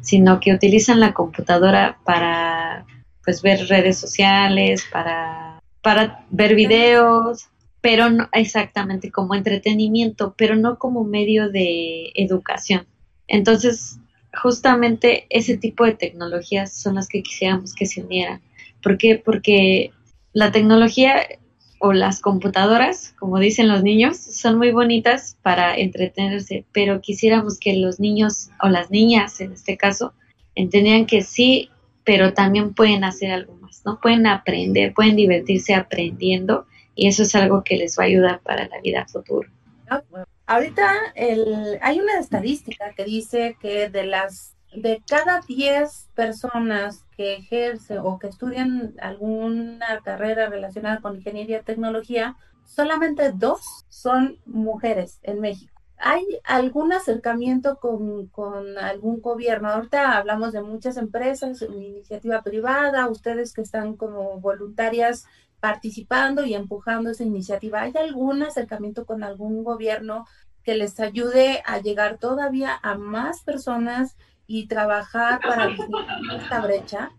sino 0.00 0.40
que 0.40 0.54
utilizan 0.54 0.98
la 0.98 1.12
computadora 1.12 1.98
para 2.06 2.86
pues 3.22 3.42
ver 3.42 3.68
redes 3.68 3.98
sociales, 3.98 4.86
para, 4.90 5.60
para 5.82 6.24
ver 6.30 6.54
videos, 6.54 7.50
pero 7.80 8.10
no 8.10 8.28
exactamente 8.32 9.10
como 9.10 9.34
entretenimiento, 9.34 10.34
pero 10.36 10.56
no 10.56 10.78
como 10.78 11.04
medio 11.04 11.50
de 11.50 12.12
educación. 12.14 12.86
Entonces, 13.26 13.98
justamente 14.42 15.26
ese 15.30 15.56
tipo 15.56 15.84
de 15.84 15.94
tecnologías 15.94 16.74
son 16.74 16.96
las 16.96 17.08
que 17.08 17.22
quisiéramos 17.22 17.74
que 17.74 17.86
se 17.86 18.02
unieran. 18.02 18.40
¿Por 18.82 18.98
qué? 18.98 19.16
Porque 19.16 19.92
la 20.32 20.52
tecnología 20.52 21.16
o 21.78 21.92
las 21.94 22.20
computadoras, 22.20 23.14
como 23.18 23.38
dicen 23.38 23.68
los 23.68 23.82
niños, 23.82 24.18
son 24.18 24.58
muy 24.58 24.70
bonitas 24.70 25.38
para 25.42 25.74
entretenerse, 25.76 26.66
pero 26.72 27.00
quisiéramos 27.00 27.58
que 27.58 27.74
los 27.74 27.98
niños 27.98 28.50
o 28.62 28.68
las 28.68 28.90
niñas, 28.90 29.40
en 29.40 29.52
este 29.52 29.78
caso, 29.78 30.12
entendieran 30.54 31.06
que 31.06 31.22
sí, 31.22 31.70
pero 32.04 32.34
también 32.34 32.74
pueden 32.74 33.02
hacer 33.02 33.32
algo 33.32 33.54
más, 33.56 33.82
¿no? 33.86 33.98
Pueden 33.98 34.26
aprender, 34.26 34.92
pueden 34.92 35.16
divertirse 35.16 35.74
aprendiendo 35.74 36.66
y 37.00 37.06
eso 37.06 37.22
es 37.22 37.34
algo 37.34 37.64
que 37.64 37.78
les 37.78 37.98
va 37.98 38.02
a 38.02 38.06
ayudar 38.08 38.40
para 38.40 38.68
la 38.68 38.78
vida 38.82 39.06
futura. 39.08 39.48
Ah, 39.88 40.02
Ahorita 40.44 40.92
el, 41.14 41.78
hay 41.80 41.98
una 41.98 42.18
estadística 42.18 42.92
que 42.94 43.04
dice 43.04 43.56
que 43.58 43.88
de 43.88 44.04
las 44.04 44.54
de 44.74 45.02
cada 45.08 45.40
10 45.40 46.10
personas 46.14 47.06
que 47.16 47.36
ejercen 47.36 48.00
o 48.02 48.18
que 48.18 48.26
estudian 48.26 48.92
alguna 49.00 50.00
carrera 50.04 50.50
relacionada 50.50 51.00
con 51.00 51.16
ingeniería 51.16 51.60
y 51.60 51.62
tecnología, 51.62 52.36
solamente 52.66 53.32
dos 53.32 53.62
son 53.88 54.36
mujeres 54.44 55.20
en 55.22 55.40
México. 55.40 55.80
¿Hay 55.96 56.24
algún 56.44 56.92
acercamiento 56.92 57.76
con, 57.76 58.26
con, 58.26 58.76
algún 58.76 59.22
gobierno? 59.22 59.70
Ahorita 59.70 60.18
hablamos 60.18 60.52
de 60.52 60.62
muchas 60.62 60.98
empresas, 60.98 61.62
iniciativa 61.62 62.42
privada, 62.42 63.08
ustedes 63.08 63.54
que 63.54 63.62
están 63.62 63.96
como 63.96 64.38
voluntarias 64.40 65.26
participando 65.60 66.44
y 66.44 66.54
empujando 66.54 67.10
esa 67.10 67.24
iniciativa. 67.24 67.82
¿Hay 67.82 67.92
algún 67.96 68.42
acercamiento 68.42 69.04
con 69.04 69.22
algún 69.22 69.62
gobierno 69.62 70.26
que 70.64 70.74
les 70.74 70.98
ayude 71.00 71.62
a 71.64 71.80
llegar 71.80 72.18
todavía 72.18 72.78
a 72.82 72.96
más 72.96 73.42
personas 73.42 74.16
y 74.46 74.66
trabajar 74.66 75.40
para 75.40 75.70
esta 76.36 76.60
brecha? 76.60 77.10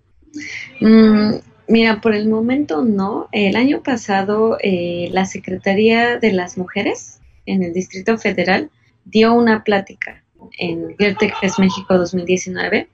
Mm, 0.80 1.36
mira, 1.67 2.01
por 2.01 2.13
el 2.13 2.27
momento 2.27 2.84
no. 2.84 3.30
El 3.32 3.56
año 3.56 3.82
pasado 3.82 4.58
eh, 4.62 5.10
la 5.12 5.25
Secretaría 5.25 6.17
de 6.17 6.34
las 6.34 6.58
Mujeres 6.58 7.21
en 7.45 7.63
el 7.63 7.73
Distrito 7.73 8.17
Federal 8.17 8.69
dio 9.06 9.34
una 9.34 9.63
plática 9.63 10.23
en 10.58 10.95
Girtec 10.97 11.34
México 11.58 11.97
2019 11.97 12.89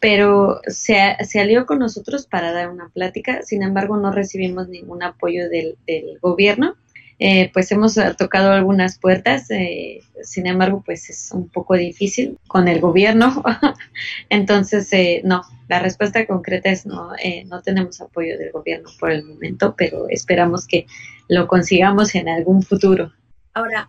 pero 0.00 0.60
se, 0.66 1.16
se, 1.24 1.40
alió 1.40 1.66
con 1.66 1.78
nosotros 1.78 2.26
para 2.26 2.52
dar 2.52 2.70
una 2.70 2.88
plática, 2.88 3.42
sin 3.42 3.62
embargo 3.62 3.96
no 3.98 4.10
recibimos 4.10 4.68
ningún 4.68 5.02
apoyo 5.02 5.48
del, 5.48 5.76
del 5.86 6.18
gobierno. 6.20 6.76
Eh, 7.22 7.50
pues 7.52 7.70
hemos 7.70 7.98
tocado 8.16 8.50
algunas 8.52 8.98
puertas, 8.98 9.50
eh, 9.50 10.00
sin 10.22 10.46
embargo 10.46 10.82
pues 10.82 11.10
es 11.10 11.30
un 11.32 11.50
poco 11.50 11.74
difícil 11.74 12.38
con 12.48 12.66
el 12.66 12.80
gobierno, 12.80 13.44
entonces 14.30 14.90
eh, 14.94 15.20
no, 15.22 15.42
la 15.68 15.80
respuesta 15.80 16.26
concreta 16.26 16.70
es 16.70 16.86
no, 16.86 17.10
no 17.44 17.60
tenemos 17.60 18.00
apoyo 18.00 18.38
del 18.38 18.52
gobierno 18.52 18.88
por 18.98 19.10
el 19.10 19.24
momento, 19.24 19.74
pero 19.76 20.08
esperamos 20.08 20.66
que 20.66 20.86
lo 21.28 21.46
consigamos 21.46 22.14
en 22.14 22.30
algún 22.30 22.62
futuro. 22.62 23.12
Ahora, 23.52 23.86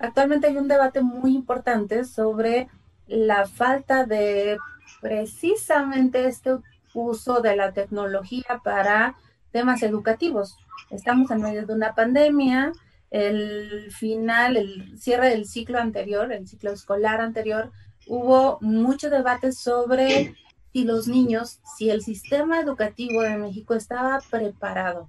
actualmente 0.00 0.48
hay 0.48 0.56
un 0.56 0.66
debate 0.66 1.00
muy 1.00 1.36
importante 1.36 2.04
sobre 2.04 2.66
la 3.06 3.46
falta 3.46 4.04
de 4.04 4.58
precisamente 5.00 6.26
este 6.26 6.56
uso 6.94 7.40
de 7.40 7.56
la 7.56 7.72
tecnología 7.72 8.60
para 8.62 9.16
temas 9.52 9.82
educativos. 9.82 10.56
Estamos 10.90 11.30
en 11.30 11.42
medio 11.42 11.66
de 11.66 11.74
una 11.74 11.94
pandemia, 11.94 12.72
el 13.10 13.90
final, 13.90 14.56
el 14.56 14.98
cierre 14.98 15.30
del 15.30 15.46
ciclo 15.46 15.78
anterior, 15.78 16.32
el 16.32 16.46
ciclo 16.46 16.72
escolar 16.72 17.20
anterior, 17.20 17.70
hubo 18.06 18.58
mucho 18.60 19.10
debate 19.10 19.52
sobre 19.52 20.34
si 20.72 20.84
los 20.84 21.08
niños, 21.08 21.60
si 21.76 21.90
el 21.90 22.02
sistema 22.02 22.60
educativo 22.60 23.22
de 23.22 23.36
México 23.36 23.74
estaba 23.74 24.20
preparado. 24.30 25.08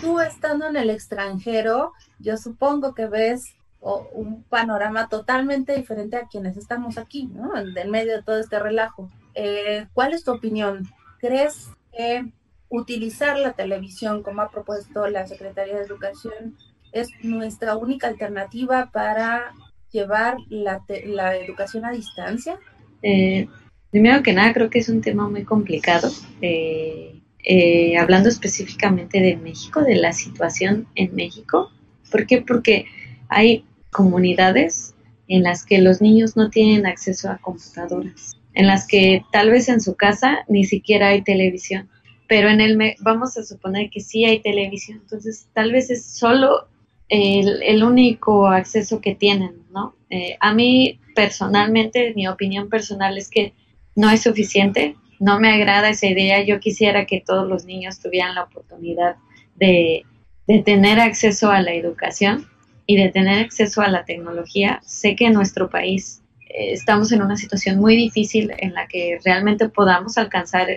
Tú 0.00 0.20
estando 0.20 0.66
en 0.66 0.76
el 0.76 0.90
extranjero, 0.90 1.92
yo 2.18 2.36
supongo 2.36 2.94
que 2.94 3.06
ves 3.06 3.54
un 3.80 4.44
panorama 4.44 5.08
totalmente 5.08 5.74
diferente 5.74 6.16
a 6.16 6.28
quienes 6.28 6.56
estamos 6.56 6.98
aquí, 6.98 7.26
¿no? 7.26 7.56
En, 7.56 7.90
medio 7.90 8.16
de 8.16 8.22
todo 8.22 8.38
este 8.38 8.58
relajo. 8.60 9.10
Eh, 9.34 9.86
¿Cuál 9.92 10.12
es 10.12 10.24
tu 10.24 10.32
opinión? 10.32 10.88
¿Crees 11.18 11.68
que 11.92 12.24
utilizar 12.68 13.38
la 13.38 13.52
televisión, 13.52 14.22
como 14.22 14.42
ha 14.42 14.50
propuesto 14.50 15.06
la 15.08 15.26
Secretaría 15.26 15.76
de 15.76 15.84
Educación, 15.84 16.56
es 16.92 17.08
nuestra 17.22 17.76
única 17.76 18.08
alternativa 18.08 18.90
para 18.92 19.52
llevar 19.90 20.36
la, 20.48 20.82
la 21.06 21.36
educación 21.36 21.84
a 21.84 21.92
distancia? 21.92 22.58
Eh, 23.02 23.48
primero 23.90 24.22
que 24.22 24.32
nada, 24.32 24.52
creo 24.52 24.70
que 24.70 24.78
es 24.78 24.88
un 24.88 25.00
tema 25.00 25.28
muy 25.28 25.44
complicado. 25.44 26.10
Eh, 26.40 27.22
eh, 27.44 27.96
hablando 27.96 28.28
específicamente 28.28 29.20
de 29.20 29.36
México, 29.36 29.82
de 29.82 29.96
la 29.96 30.12
situación 30.12 30.86
en 30.94 31.14
México. 31.14 31.72
¿Por 32.10 32.26
qué? 32.26 32.40
Porque 32.40 32.86
hay 33.28 33.64
comunidades 33.90 34.94
en 35.26 35.42
las 35.42 35.64
que 35.64 35.80
los 35.80 36.00
niños 36.00 36.36
no 36.36 36.50
tienen 36.50 36.86
acceso 36.86 37.30
a 37.30 37.38
computadoras, 37.38 38.36
en 38.54 38.66
las 38.66 38.86
que 38.86 39.24
tal 39.32 39.50
vez 39.50 39.68
en 39.68 39.80
su 39.80 39.96
casa 39.96 40.44
ni 40.48 40.64
siquiera 40.64 41.08
hay 41.08 41.22
televisión 41.22 41.88
pero 42.32 42.48
en 42.48 42.62
el 42.62 42.78
vamos 43.00 43.36
a 43.36 43.44
suponer 43.44 43.90
que 43.90 44.00
sí 44.00 44.24
hay 44.24 44.40
televisión, 44.40 45.00
entonces 45.02 45.48
tal 45.52 45.70
vez 45.70 45.90
es 45.90 46.02
solo 46.02 46.66
el, 47.10 47.84
único 47.84 48.46
acceso 48.46 49.02
que 49.02 49.14
tienen, 49.14 49.66
¿no? 49.70 49.94
Eh, 50.08 50.38
a 50.40 50.54
mí 50.54 50.98
personalmente, 51.14 52.14
mi 52.16 52.26
opinión 52.26 52.70
personal 52.70 53.18
es 53.18 53.28
que 53.28 53.52
no 53.94 54.08
es 54.08 54.22
suficiente, 54.22 54.96
no 55.20 55.40
me 55.40 55.52
agrada 55.52 55.90
esa 55.90 56.06
idea, 56.06 56.42
yo 56.42 56.58
quisiera 56.58 57.04
que 57.04 57.20
todos 57.20 57.46
los 57.46 57.66
niños 57.66 58.00
tuvieran 58.00 58.34
la 58.34 58.44
oportunidad 58.44 59.16
de, 59.56 60.06
de 60.46 60.62
tener 60.62 61.00
acceso 61.00 61.50
a 61.50 61.60
la 61.60 61.74
educación 61.74 62.48
y 62.86 62.96
de 62.96 63.10
tener 63.10 63.44
acceso 63.44 63.82
a 63.82 63.88
la 63.88 64.06
tecnología. 64.06 64.80
Sé 64.86 65.16
que 65.16 65.26
en 65.26 65.34
nuestro 65.34 65.68
país 65.68 66.21
estamos 66.52 67.12
en 67.12 67.22
una 67.22 67.36
situación 67.36 67.78
muy 67.78 67.96
difícil 67.96 68.52
en 68.58 68.74
la 68.74 68.86
que 68.86 69.18
realmente 69.24 69.68
podamos 69.68 70.18
alcanzar 70.18 70.68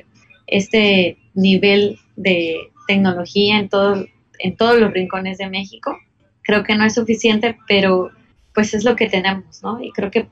este 0.48 1.18
nivel 1.34 2.00
de 2.16 2.58
tecnología 2.88 3.60
en, 3.60 3.70
todo, 3.70 4.06
en 4.40 4.56
todos 4.56 4.80
los 4.80 4.92
rincones 4.94 5.38
de 5.38 5.50
México. 5.50 5.98
Creo 6.44 6.64
que 6.64 6.76
no 6.76 6.86
es 6.86 6.94
suficiente, 6.94 7.58
pero 7.68 8.12
pues 8.54 8.74
es 8.74 8.84
lo 8.84 8.96
que 8.96 9.10
tenemos, 9.10 9.62
¿no? 9.64 9.82
Y 9.84 9.92
creo 9.92 10.12
que 10.12 10.28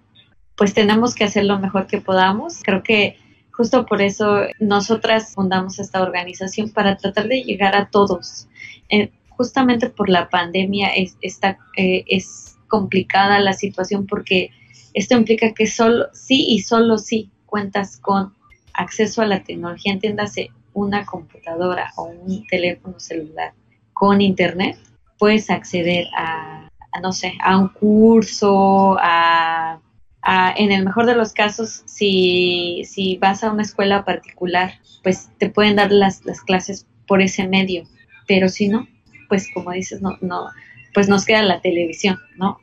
pues 0.56 0.74
tenemos 0.74 1.16
que 1.16 1.24
hacer 1.24 1.46
lo 1.46 1.60
mejor 1.60 1.88
que 1.88 2.00
podamos. 2.00 2.62
Creo 2.64 2.84
que 2.84 3.18
justo 3.52 3.86
por 3.86 4.02
eso 4.02 4.42
nosotras 4.60 5.34
fundamos 5.34 5.80
esta 5.80 6.02
organización 6.02 6.70
para 6.70 6.98
tratar 6.98 7.28
de 7.28 7.44
llegar 7.44 7.76
a 7.76 7.90
todos. 7.90 8.48
Eh, 8.90 9.12
justamente 9.30 9.90
por 9.90 10.10
la 10.10 10.30
pandemia 10.30 10.90
es, 10.90 11.18
está, 11.22 11.58
eh, 11.76 12.04
es 12.08 12.58
complicada 12.68 13.40
la 13.40 13.54
situación 13.54 14.08
porque 14.08 14.52
esto 14.94 15.16
implica 15.16 15.54
que 15.54 15.68
solo 15.68 16.08
sí 16.14 16.46
y 16.48 16.60
solo 16.60 16.98
sí 16.98 17.30
cuentas 17.46 17.98
con 17.98 18.34
acceso 18.74 19.22
a 19.22 19.28
la 19.28 19.44
tecnología, 19.44 19.94
entiéndase 19.94 20.52
una 20.74 21.06
computadora 21.06 21.92
o 21.98 22.06
un 22.06 22.46
teléfono 22.48 23.00
celular 23.00 23.54
con 23.94 24.22
internet, 24.22 24.78
puedes 25.20 25.50
acceder 25.50 26.08
a, 26.18 26.70
no 27.02 27.12
sé, 27.12 27.34
a 27.42 27.58
un 27.58 27.70
curso, 27.70 28.98
a, 29.00 29.80
en 30.56 30.72
el 30.72 30.86
mejor 30.86 31.06
de 31.06 31.16
los 31.16 31.34
casos, 31.34 31.84
si, 31.86 32.84
si 32.86 33.18
vas 33.18 33.44
a 33.44 33.52
una 33.52 33.62
escuela 33.62 34.06
particular, 34.06 34.74
pues 35.04 35.30
te 35.38 35.50
pueden 35.50 35.76
dar 35.76 35.92
las, 35.92 36.26
las 36.26 36.42
clases 36.42 36.88
por 37.08 37.22
ese 37.22 37.48
medio, 37.48 37.84
pero 38.28 38.50
si 38.50 38.70
no, 38.70 38.88
pues 39.28 39.50
como 39.54 39.72
dices, 39.72 40.02
no, 40.02 40.18
no, 40.22 40.48
pues 40.94 41.10
nos 41.10 41.26
queda 41.26 41.44
la 41.44 41.62
televisión, 41.62 42.18
¿no? 42.38 42.58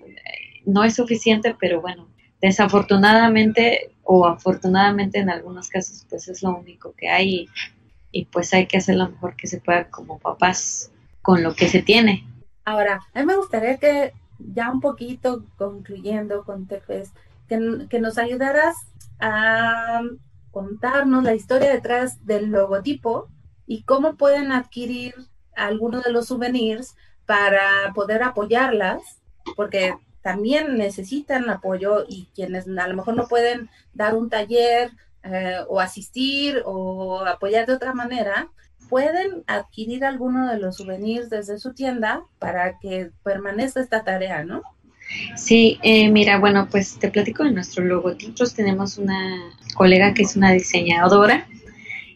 No 0.64 0.84
es 0.84 0.94
suficiente, 0.94 1.54
pero 1.58 1.80
bueno, 1.80 2.09
desafortunadamente 2.40 3.92
o 4.02 4.26
afortunadamente 4.26 5.18
en 5.18 5.30
algunos 5.30 5.68
casos, 5.68 6.06
pues 6.08 6.28
es 6.28 6.42
lo 6.42 6.56
único 6.56 6.94
que 6.96 7.08
hay 7.08 7.48
y, 8.12 8.24
pues 8.26 8.52
hay 8.52 8.66
que 8.66 8.78
hacer 8.78 8.96
lo 8.96 9.08
mejor 9.08 9.36
que 9.36 9.46
se 9.46 9.60
pueda 9.60 9.88
como 9.88 10.18
papás 10.18 10.90
con 11.22 11.42
lo 11.42 11.54
que 11.54 11.68
se 11.68 11.82
tiene. 11.82 12.26
Ahora, 12.64 13.00
a 13.14 13.20
mí 13.20 13.26
me 13.26 13.36
gustaría 13.36 13.76
que 13.76 14.12
ya 14.38 14.70
un 14.70 14.80
poquito 14.80 15.44
concluyendo 15.56 16.44
con 16.44 16.66
Tefes, 16.66 17.12
que, 17.48 17.86
que 17.88 18.00
nos 18.00 18.18
ayudaras 18.18 18.74
a 19.20 20.02
contarnos 20.50 21.22
la 21.22 21.34
historia 21.34 21.72
detrás 21.72 22.24
del 22.26 22.50
logotipo 22.50 23.28
y 23.66 23.82
cómo 23.82 24.16
pueden 24.16 24.50
adquirir 24.50 25.14
algunos 25.54 26.02
de 26.02 26.12
los 26.12 26.26
souvenirs 26.26 26.96
para 27.26 27.92
poder 27.94 28.24
apoyarlas, 28.24 29.20
porque 29.54 29.94
también 30.22 30.76
necesitan 30.76 31.48
apoyo 31.48 32.04
y 32.08 32.28
quienes 32.34 32.66
a 32.66 32.88
lo 32.88 32.96
mejor 32.96 33.16
no 33.16 33.28
pueden 33.28 33.70
dar 33.94 34.14
un 34.14 34.28
taller 34.28 34.90
eh, 35.22 35.58
o 35.68 35.80
asistir 35.80 36.62
o 36.64 37.20
apoyar 37.26 37.66
de 37.66 37.74
otra 37.74 37.94
manera, 37.94 38.48
pueden 38.88 39.44
adquirir 39.46 40.04
alguno 40.04 40.50
de 40.50 40.58
los 40.58 40.76
souvenirs 40.76 41.30
desde 41.30 41.58
su 41.58 41.74
tienda 41.74 42.24
para 42.38 42.78
que 42.78 43.10
permanezca 43.22 43.80
esta 43.80 44.02
tarea, 44.02 44.44
¿no? 44.44 44.62
Sí, 45.36 45.78
eh, 45.82 46.08
mira, 46.08 46.38
bueno, 46.38 46.68
pues 46.70 46.98
te 46.98 47.10
platico 47.10 47.44
de 47.44 47.50
nuestro 47.50 47.84
logotipo. 47.84 48.30
Nosotros 48.30 48.54
tenemos 48.54 48.98
una 48.98 49.52
colega 49.74 50.14
que 50.14 50.22
es 50.22 50.36
una 50.36 50.52
diseñadora 50.52 51.48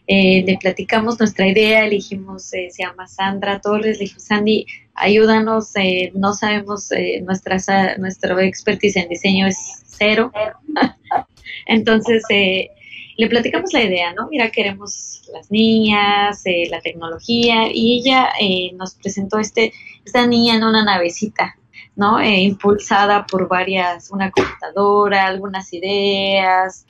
eh, 0.07 0.43
le 0.45 0.57
platicamos 0.57 1.19
nuestra 1.19 1.47
idea, 1.47 1.85
elegimos, 1.85 2.53
eh, 2.53 2.69
se 2.69 2.83
llama 2.83 3.07
Sandra 3.07 3.59
Torres, 3.59 3.97
le 3.97 4.03
dijimos, 4.03 4.23
Sandy, 4.23 4.67
ayúdanos, 4.93 5.75
eh, 5.75 6.11
no 6.13 6.33
sabemos, 6.33 6.91
eh, 6.91 7.21
nuestra, 7.21 7.57
nuestro 7.97 8.39
expertise 8.39 8.97
en 8.97 9.09
diseño 9.09 9.47
es 9.47 9.83
cero. 9.87 10.31
Entonces, 11.65 12.23
le 12.29 13.29
platicamos 13.29 13.73
la 13.73 13.83
idea, 13.83 14.13
¿no? 14.13 14.27
Mira, 14.29 14.51
queremos 14.51 15.23
las 15.33 15.49
niñas, 15.49 16.43
la 16.69 16.81
tecnología, 16.81 17.71
y 17.71 17.99
ella 17.99 18.29
nos 18.75 18.95
presentó 18.95 19.39
este, 19.39 19.73
esta 20.05 20.27
niña 20.27 20.55
en 20.55 20.63
una 20.63 20.83
navecita, 20.83 21.55
¿no? 21.95 22.23
impulsada 22.23 23.25
por 23.25 23.47
varias, 23.47 24.11
una 24.11 24.29
computadora, 24.31 25.25
algunas 25.25 25.73
ideas, 25.73 26.85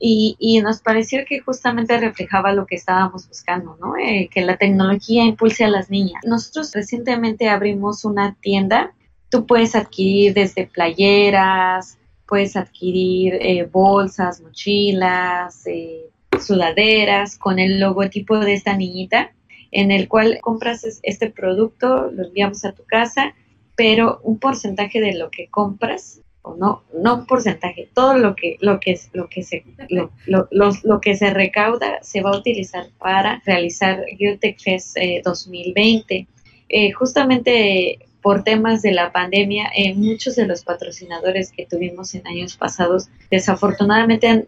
y, 0.00 0.60
nos 0.62 0.80
pareció 0.80 1.24
que 1.26 1.40
justamente 1.40 1.98
reflejaba 1.98 2.52
lo 2.52 2.66
que 2.66 2.76
estábamos 2.76 3.28
buscando, 3.28 3.76
¿no? 3.80 3.96
Eh, 3.96 4.28
que 4.32 4.42
la 4.42 4.56
tecnología 4.56 5.24
impulse 5.24 5.64
a 5.64 5.68
las 5.68 5.90
niñas. 5.90 6.22
Nosotros 6.24 6.72
recientemente 6.72 7.48
abrimos 7.48 8.04
una 8.04 8.36
tienda, 8.40 8.92
tú 9.28 9.46
puedes 9.46 9.74
adquirir 9.74 10.34
desde 10.34 10.66
playeras, 10.66 11.98
puedes 12.26 12.56
adquirir 12.56 13.34
eh, 13.40 13.68
bolsas, 13.70 14.40
mochilas, 14.40 15.66
eh, 15.66 16.10
sudaderas 16.40 17.38
con 17.38 17.58
el 17.58 17.80
logotipo 17.80 18.38
de 18.38 18.54
esta 18.54 18.76
niñita, 18.76 19.32
en 19.70 19.90
el 19.90 20.08
cual 20.08 20.38
compras 20.40 21.00
este 21.02 21.30
producto, 21.30 22.10
lo 22.10 22.26
enviamos 22.26 22.64
a 22.64 22.72
tu 22.72 22.84
casa, 22.84 23.34
pero 23.76 24.20
un 24.22 24.38
porcentaje 24.38 25.00
de 25.00 25.14
lo 25.14 25.30
que 25.30 25.48
compras 25.48 26.20
no, 26.58 26.82
no 26.94 27.14
un 27.14 27.26
porcentaje, 27.26 27.88
todo 27.94 28.16
lo 28.16 28.34
que, 28.34 28.56
lo 28.60 28.80
que, 28.80 28.98
lo 29.12 29.28
que 29.28 29.42
se, 29.42 29.64
lo, 29.88 30.10
lo, 30.50 31.00
que 31.00 31.16
se 31.16 31.30
recauda 31.30 31.98
se 32.02 32.22
va 32.22 32.30
a 32.30 32.36
utilizar 32.36 32.88
para 32.98 33.42
realizar 33.44 34.04
Geotech 34.16 34.60
Fest 34.60 34.96
2020. 35.24 36.14
Eh, 36.14 36.26
eh, 36.70 36.92
justamente 36.92 37.98
por 38.22 38.42
temas 38.44 38.82
de 38.82 38.92
la 38.92 39.12
pandemia, 39.12 39.70
eh, 39.74 39.94
muchos 39.94 40.36
de 40.36 40.46
los 40.46 40.64
patrocinadores 40.64 41.52
que 41.52 41.66
tuvimos 41.66 42.14
en 42.14 42.26
años 42.26 42.56
pasados, 42.56 43.08
desafortunadamente 43.30 44.46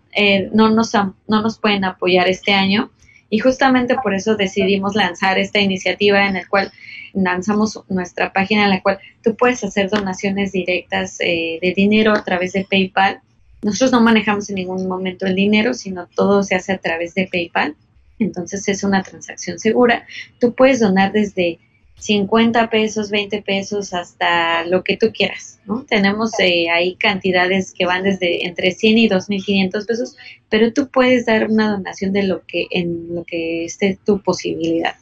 no, 0.52 0.70
nos, 0.70 0.92
no 0.94 1.42
nos 1.42 1.58
pueden 1.58 1.84
apoyar 1.84 2.28
este 2.28 2.52
año 2.52 2.90
y 3.30 3.38
justamente 3.38 3.94
por 4.02 4.12
eso 4.12 4.36
decidimos 4.36 4.96
lanzar 4.96 5.38
esta 5.38 5.60
iniciativa 5.60 6.26
en 6.26 6.34
la 6.34 6.46
cual 6.46 6.72
lanzamos 7.14 7.80
nuestra 7.88 8.32
página 8.32 8.64
en 8.64 8.70
la 8.70 8.82
cual 8.82 8.98
tú 9.22 9.36
puedes 9.36 9.62
hacer 9.64 9.88
donaciones 9.88 10.52
directas 10.52 11.18
eh, 11.20 11.58
de 11.62 11.72
dinero 11.74 12.12
a 12.12 12.24
través 12.24 12.52
de 12.52 12.66
PayPal. 12.68 13.20
Nosotros 13.62 13.92
no 13.92 14.00
manejamos 14.00 14.48
en 14.50 14.56
ningún 14.56 14.86
momento 14.88 15.26
el 15.26 15.36
dinero, 15.36 15.74
sino 15.74 16.08
todo 16.08 16.42
se 16.42 16.56
hace 16.56 16.72
a 16.72 16.78
través 16.78 17.14
de 17.14 17.28
PayPal. 17.30 17.76
Entonces 18.18 18.68
es 18.68 18.84
una 18.84 19.02
transacción 19.02 19.58
segura. 19.58 20.06
Tú 20.38 20.54
puedes 20.54 20.80
donar 20.80 21.12
desde 21.12 21.58
50 21.96 22.70
pesos, 22.70 23.10
20 23.10 23.42
pesos, 23.42 23.92
hasta 23.92 24.64
lo 24.64 24.82
que 24.82 24.96
tú 24.96 25.12
quieras, 25.12 25.60
¿no? 25.66 25.84
Tenemos 25.84 26.32
eh, 26.40 26.70
ahí 26.70 26.96
cantidades 26.96 27.72
que 27.72 27.84
van 27.84 28.04
desde 28.04 28.46
entre 28.46 28.72
100 28.72 28.98
y 28.98 29.08
2.500 29.08 29.86
pesos, 29.86 30.16
pero 30.48 30.72
tú 30.72 30.88
puedes 30.88 31.26
dar 31.26 31.50
una 31.50 31.70
donación 31.70 32.12
de 32.12 32.22
lo 32.22 32.46
que, 32.46 32.66
en 32.70 33.14
lo 33.14 33.24
que 33.24 33.66
esté 33.66 33.98
tu 34.04 34.22
posibilidad. 34.22 34.94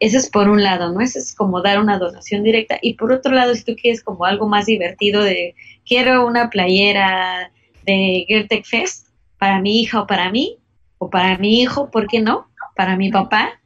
Eso 0.00 0.18
es 0.18 0.28
por 0.30 0.48
un 0.48 0.62
lado, 0.62 0.92
¿no? 0.92 1.00
Eso 1.00 1.18
es 1.18 1.34
como 1.34 1.62
dar 1.62 1.78
una 1.80 1.98
donación 1.98 2.42
directa. 2.42 2.78
Y 2.80 2.94
por 2.94 3.12
otro 3.12 3.32
lado, 3.32 3.54
si 3.54 3.64
tú 3.64 3.76
quieres 3.80 4.02
como 4.02 4.24
algo 4.24 4.48
más 4.48 4.66
divertido 4.66 5.22
de, 5.22 5.54
quiero 5.86 6.26
una 6.26 6.50
playera 6.50 7.52
de 7.84 8.24
Gertech 8.26 8.64
Fest 8.64 9.08
para 9.38 9.60
mi 9.60 9.80
hija 9.80 10.00
o 10.00 10.06
para 10.06 10.30
mí, 10.30 10.58
o 10.98 11.10
para 11.10 11.38
mi 11.38 11.60
hijo, 11.60 11.90
¿por 11.90 12.06
qué 12.06 12.20
no? 12.20 12.48
Para 12.74 12.96
mi 12.96 13.10
papá, 13.10 13.60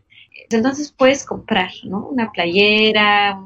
entonces 0.51 0.93
puedes 0.97 1.25
comprar, 1.25 1.71
¿no? 1.85 2.09
Una 2.09 2.33
playera, 2.33 3.41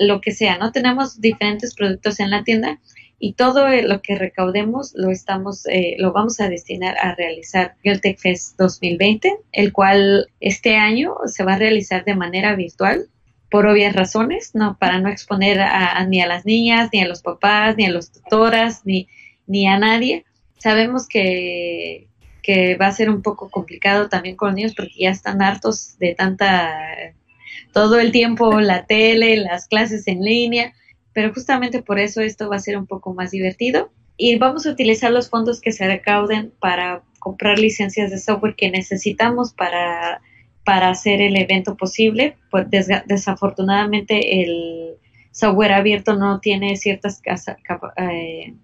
lo 0.00 0.20
que 0.20 0.32
sea, 0.32 0.58
¿no? 0.58 0.72
Tenemos 0.72 1.20
diferentes 1.20 1.74
productos 1.74 2.20
en 2.20 2.30
la 2.30 2.44
tienda 2.44 2.78
y 3.18 3.34
todo 3.34 3.68
lo 3.68 4.02
que 4.02 4.16
recaudemos 4.16 4.92
lo 4.94 5.10
estamos, 5.10 5.66
eh, 5.66 5.96
lo 5.98 6.12
vamos 6.12 6.40
a 6.40 6.48
destinar 6.48 6.96
a 6.98 7.14
realizar 7.14 7.74
el 7.82 8.00
Tech 8.00 8.18
Fest 8.18 8.58
2020, 8.58 9.36
el 9.52 9.72
cual 9.72 10.28
este 10.40 10.76
año 10.76 11.14
se 11.26 11.44
va 11.44 11.54
a 11.54 11.58
realizar 11.58 12.04
de 12.04 12.16
manera 12.16 12.54
virtual 12.54 13.08
por 13.50 13.66
obvias 13.66 13.94
razones, 13.94 14.50
no 14.54 14.76
para 14.78 14.98
no 14.98 15.08
exponer 15.08 15.60
a, 15.60 16.04
ni 16.06 16.20
a 16.20 16.26
las 16.26 16.44
niñas, 16.44 16.90
ni 16.92 17.00
a 17.00 17.08
los 17.08 17.22
papás, 17.22 17.76
ni 17.76 17.86
a 17.86 17.90
los 17.90 18.10
tutoras, 18.10 18.84
ni, 18.84 19.08
ni 19.46 19.68
a 19.68 19.78
nadie. 19.78 20.24
Sabemos 20.58 21.06
que, 21.06 22.08
que 22.44 22.76
va 22.76 22.88
a 22.88 22.92
ser 22.92 23.08
un 23.08 23.22
poco 23.22 23.48
complicado 23.50 24.08
también 24.08 24.36
con 24.36 24.48
los 24.48 24.56
niños 24.56 24.74
porque 24.76 24.92
ya 24.98 25.10
están 25.10 25.40
hartos 25.40 25.98
de 25.98 26.14
tanta, 26.14 26.78
todo 27.72 27.98
el 27.98 28.12
tiempo 28.12 28.60
la 28.60 28.84
tele, 28.84 29.38
las 29.38 29.66
clases 29.66 30.06
en 30.06 30.20
línea, 30.20 30.74
pero 31.14 31.32
justamente 31.32 31.82
por 31.82 31.98
eso 31.98 32.20
esto 32.20 32.50
va 32.50 32.56
a 32.56 32.60
ser 32.60 32.76
un 32.76 32.86
poco 32.86 33.14
más 33.14 33.30
divertido 33.30 33.90
y 34.18 34.36
vamos 34.36 34.66
a 34.66 34.70
utilizar 34.70 35.10
los 35.10 35.30
fondos 35.30 35.60
que 35.60 35.72
se 35.72 35.86
recauden 35.86 36.52
para 36.60 37.02
comprar 37.18 37.58
licencias 37.58 38.10
de 38.10 38.18
software 38.18 38.56
que 38.56 38.70
necesitamos 38.70 39.54
para, 39.54 40.20
para 40.64 40.90
hacer 40.90 41.22
el 41.22 41.36
evento 41.36 41.76
posible. 41.76 42.36
Pues 42.50 42.66
desafortunadamente 43.06 44.42
el 44.42 44.96
software 45.32 45.72
abierto 45.72 46.14
no 46.14 46.40
tiene 46.40 46.76
ciertas 46.76 47.22
eh, 47.96 48.54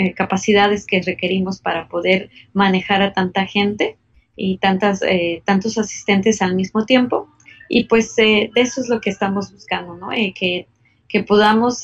eh, 0.00 0.14
capacidades 0.14 0.86
que 0.86 1.02
requerimos 1.02 1.60
para 1.60 1.88
poder 1.88 2.30
manejar 2.52 3.02
a 3.02 3.12
tanta 3.12 3.46
gente 3.46 3.96
y 4.36 4.58
tantas, 4.58 5.02
eh, 5.02 5.42
tantos 5.44 5.76
asistentes 5.78 6.40
al 6.42 6.54
mismo 6.54 6.86
tiempo. 6.86 7.28
Y 7.68 7.84
pues 7.84 8.16
de 8.16 8.50
eso 8.54 8.80
es 8.80 8.88
lo 8.88 9.00
que 9.00 9.10
estamos 9.10 9.52
buscando, 9.52 9.96
¿no? 9.96 10.08
que, 10.08 10.66
que 11.08 11.22
podamos 11.22 11.82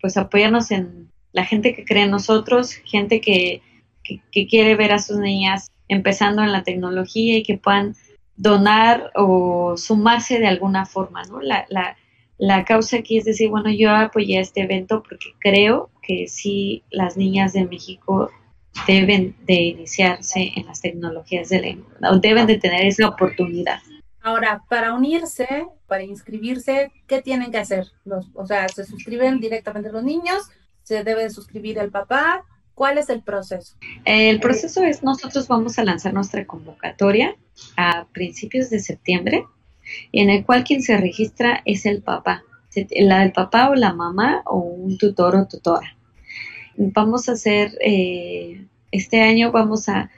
pues 0.00 0.16
apoyarnos 0.16 0.72
en 0.72 1.08
la 1.32 1.44
gente 1.44 1.74
que 1.74 1.84
cree 1.84 2.04
en 2.04 2.10
nosotros, 2.10 2.72
gente 2.72 3.20
que, 3.20 3.62
que 4.02 4.46
quiere 4.48 4.74
ver 4.74 4.92
a 4.92 4.98
sus 4.98 5.18
niñas 5.18 5.70
empezando 5.86 6.42
en 6.42 6.50
la 6.50 6.64
tecnología 6.64 7.38
y 7.38 7.42
que 7.42 7.58
puedan 7.58 7.94
donar 8.36 9.10
o 9.16 9.76
sumarse 9.76 10.38
de 10.38 10.46
alguna 10.46 10.86
forma, 10.86 11.24
¿no? 11.24 11.40
La, 11.40 11.66
la, 11.68 11.96
la 12.38 12.64
causa 12.64 12.98
aquí 12.98 13.18
es 13.18 13.24
decir, 13.24 13.50
bueno, 13.50 13.70
yo 13.70 13.90
apoyé 13.90 14.40
este 14.40 14.62
evento 14.62 15.02
porque 15.02 15.34
creo 15.40 15.90
que 16.02 16.28
sí 16.28 16.84
las 16.90 17.16
niñas 17.16 17.52
de 17.52 17.66
México 17.66 18.30
deben 18.86 19.34
de 19.46 19.54
iniciarse 19.54 20.52
en 20.54 20.66
las 20.66 20.80
tecnologías 20.80 21.48
de 21.48 21.78
la 21.98 22.12
o 22.12 22.18
deben 22.18 22.46
de 22.46 22.58
tener 22.58 22.86
esa 22.86 23.08
oportunidad. 23.08 23.80
Ahora, 24.20 24.62
para 24.68 24.94
unirse, 24.94 25.66
para 25.86 26.02
inscribirse, 26.02 26.92
¿qué 27.06 27.22
tienen 27.22 27.50
que 27.50 27.58
hacer? 27.58 27.86
Los, 28.04 28.26
o 28.34 28.46
sea, 28.46 28.68
¿se 28.68 28.84
suscriben 28.84 29.40
directamente 29.40 29.90
los 29.90 30.04
niños? 30.04 30.48
¿Se 30.82 31.02
debe 31.02 31.30
suscribir 31.30 31.78
el 31.78 31.90
papá? 31.90 32.44
¿Cuál 32.74 32.98
es 32.98 33.08
el 33.08 33.22
proceso? 33.22 33.76
El 34.04 34.38
proceso 34.38 34.84
es, 34.84 35.02
nosotros 35.02 35.48
vamos 35.48 35.78
a 35.78 35.84
lanzar 35.84 36.14
nuestra 36.14 36.46
convocatoria 36.46 37.36
a 37.76 38.06
principios 38.12 38.70
de 38.70 38.78
septiembre, 38.78 39.44
en 40.12 40.30
el 40.30 40.44
cual 40.44 40.64
quien 40.64 40.82
se 40.82 40.96
registra 40.96 41.62
es 41.64 41.86
el 41.86 42.02
papá, 42.02 42.42
la 42.90 43.20
del 43.20 43.32
papá 43.32 43.70
o 43.70 43.74
la 43.74 43.92
mamá 43.92 44.42
o 44.46 44.58
un 44.58 44.98
tutor 44.98 45.36
o 45.36 45.46
tutora. 45.46 45.96
Vamos 46.76 47.28
a 47.28 47.32
hacer, 47.32 47.72
eh, 47.80 48.64
este 48.92 49.22
año 49.22 49.50
vamos 49.52 49.88
a, 49.88 50.10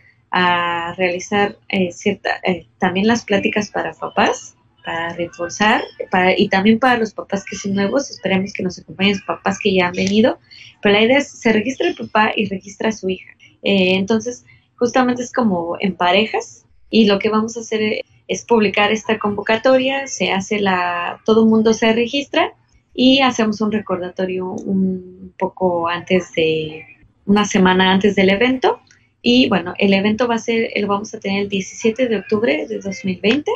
realizar 0.96 1.56
eh, 1.68 1.90
cierta, 1.90 2.30
eh, 2.44 2.66
también 2.78 3.08
las 3.08 3.24
pláticas 3.24 3.68
para 3.70 3.92
papás, 3.94 4.54
para 4.84 5.12
reforzar, 5.14 5.82
para, 6.10 6.38
y 6.38 6.48
también 6.48 6.78
para 6.78 6.98
los 6.98 7.12
papás 7.12 7.44
que 7.44 7.56
son 7.56 7.74
nuevos, 7.74 8.10
esperemos 8.10 8.52
que 8.52 8.62
nos 8.62 8.78
acompañen 8.78 9.14
los 9.14 9.22
papás 9.22 9.58
que 9.58 9.74
ya 9.74 9.88
han 9.88 9.92
venido, 9.92 10.38
pero 10.80 10.94
la 10.94 11.02
idea 11.02 11.18
es, 11.18 11.28
se 11.28 11.52
registra 11.52 11.88
el 11.88 11.96
papá 11.96 12.32
y 12.34 12.46
registra 12.46 12.90
a 12.90 12.92
su 12.92 13.08
hija. 13.08 13.32
Eh, 13.62 13.96
entonces, 13.96 14.44
justamente 14.76 15.22
es 15.22 15.32
como 15.32 15.76
en 15.80 15.94
parejas, 15.94 16.64
y 16.90 17.06
lo 17.06 17.18
que 17.18 17.28
vamos 17.28 17.56
a 17.56 17.60
hacer 17.60 18.04
es 18.30 18.44
publicar 18.44 18.92
esta 18.92 19.18
convocatoria, 19.18 20.06
se 20.06 20.30
hace 20.30 20.60
la, 20.60 21.20
todo 21.24 21.42
el 21.42 21.50
mundo 21.50 21.74
se 21.74 21.92
registra 21.92 22.54
y 22.94 23.22
hacemos 23.22 23.60
un 23.60 23.72
recordatorio 23.72 24.52
un 24.52 25.34
poco 25.36 25.88
antes 25.88 26.32
de, 26.34 26.84
una 27.26 27.44
semana 27.44 27.90
antes 27.90 28.14
del 28.14 28.30
evento. 28.30 28.80
Y 29.20 29.48
bueno, 29.48 29.74
el 29.78 29.94
evento 29.94 30.28
va 30.28 30.36
a 30.36 30.38
ser, 30.38 30.70
lo 30.76 30.86
vamos 30.86 31.12
a 31.12 31.18
tener 31.18 31.42
el 31.42 31.48
17 31.48 32.06
de 32.06 32.18
octubre 32.18 32.66
de 32.68 32.78
2020 32.78 33.50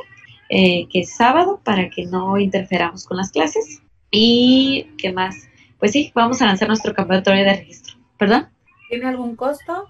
eh, 0.48 0.88
que 0.90 1.00
es 1.00 1.14
sábado, 1.16 1.60
para 1.62 1.88
que 1.88 2.04
no 2.06 2.36
interferamos 2.36 3.06
con 3.06 3.16
las 3.16 3.30
clases. 3.30 3.80
¿Y 4.10 4.88
qué 4.98 5.12
más? 5.12 5.48
Pues 5.78 5.92
sí, 5.92 6.10
vamos 6.16 6.42
a 6.42 6.46
lanzar 6.46 6.66
nuestro 6.66 6.94
campeonato 6.94 7.30
de 7.30 7.44
registro. 7.44 7.94
¿Perdón? 8.18 8.48
¿Tiene 8.88 9.06
algún 9.06 9.36
costo? 9.36 9.88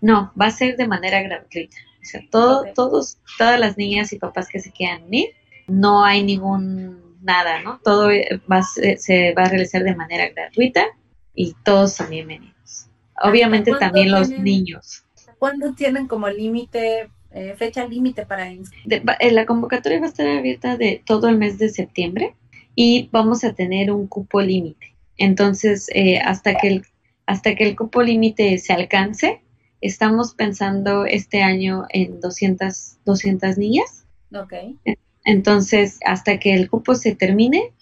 No, 0.00 0.32
va 0.40 0.46
a 0.46 0.50
ser 0.50 0.76
de 0.76 0.88
manera 0.88 1.22
gratuita. 1.22 1.76
O 2.06 2.08
sea, 2.08 2.22
todo, 2.30 2.64
todos, 2.72 3.18
todas 3.36 3.58
las 3.58 3.76
niñas 3.76 4.12
y 4.12 4.18
papás 4.18 4.48
que 4.48 4.60
se 4.60 4.70
quieran 4.70 5.02
unir, 5.04 5.30
no 5.66 6.04
hay 6.04 6.22
ningún 6.22 7.16
nada, 7.20 7.62
¿no? 7.62 7.80
Todo 7.82 8.10
va, 8.50 8.62
se 8.62 9.34
va 9.34 9.42
a 9.42 9.48
realizar 9.48 9.82
de 9.82 9.96
manera 9.96 10.28
gratuita 10.28 10.86
y 11.34 11.56
todos 11.64 11.94
son 11.94 12.10
bienvenidos. 12.10 12.86
Obviamente 13.20 13.72
también 13.80 14.12
los 14.12 14.28
niños. 14.28 15.04
¿Cuándo 15.40 15.74
tienen 15.74 16.06
como 16.06 16.28
límite 16.28 17.10
eh, 17.32 17.54
fecha 17.58 17.84
límite 17.88 18.24
para? 18.24 18.52
Eh, 18.52 18.62
la 19.32 19.44
convocatoria 19.44 19.98
va 19.98 20.06
a 20.06 20.08
estar 20.08 20.28
abierta 20.28 20.76
de 20.76 21.02
todo 21.04 21.28
el 21.28 21.36
mes 21.36 21.58
de 21.58 21.70
septiembre 21.70 22.36
y 22.76 23.08
vamos 23.10 23.42
a 23.42 23.52
tener 23.52 23.90
un 23.90 24.06
cupo 24.06 24.40
límite. 24.40 24.94
Entonces, 25.16 25.88
eh, 25.92 26.20
hasta, 26.20 26.54
que 26.54 26.68
el, 26.68 26.86
hasta 27.26 27.56
que 27.56 27.64
el 27.64 27.74
cupo 27.74 28.00
límite 28.02 28.58
se 28.58 28.72
alcance, 28.72 29.42
estamos 29.80 30.34
pensando 30.34 31.04
este 31.04 31.42
año 31.42 31.84
en 31.90 32.20
200, 32.20 32.98
200 33.04 33.58
niñas. 33.58 34.06
Ok. 34.34 34.54
Entonces, 35.24 35.98
hasta 36.04 36.38
que 36.38 36.54
el 36.54 36.70
cupo 36.70 36.94
se 36.94 37.14
termine, 37.14 37.72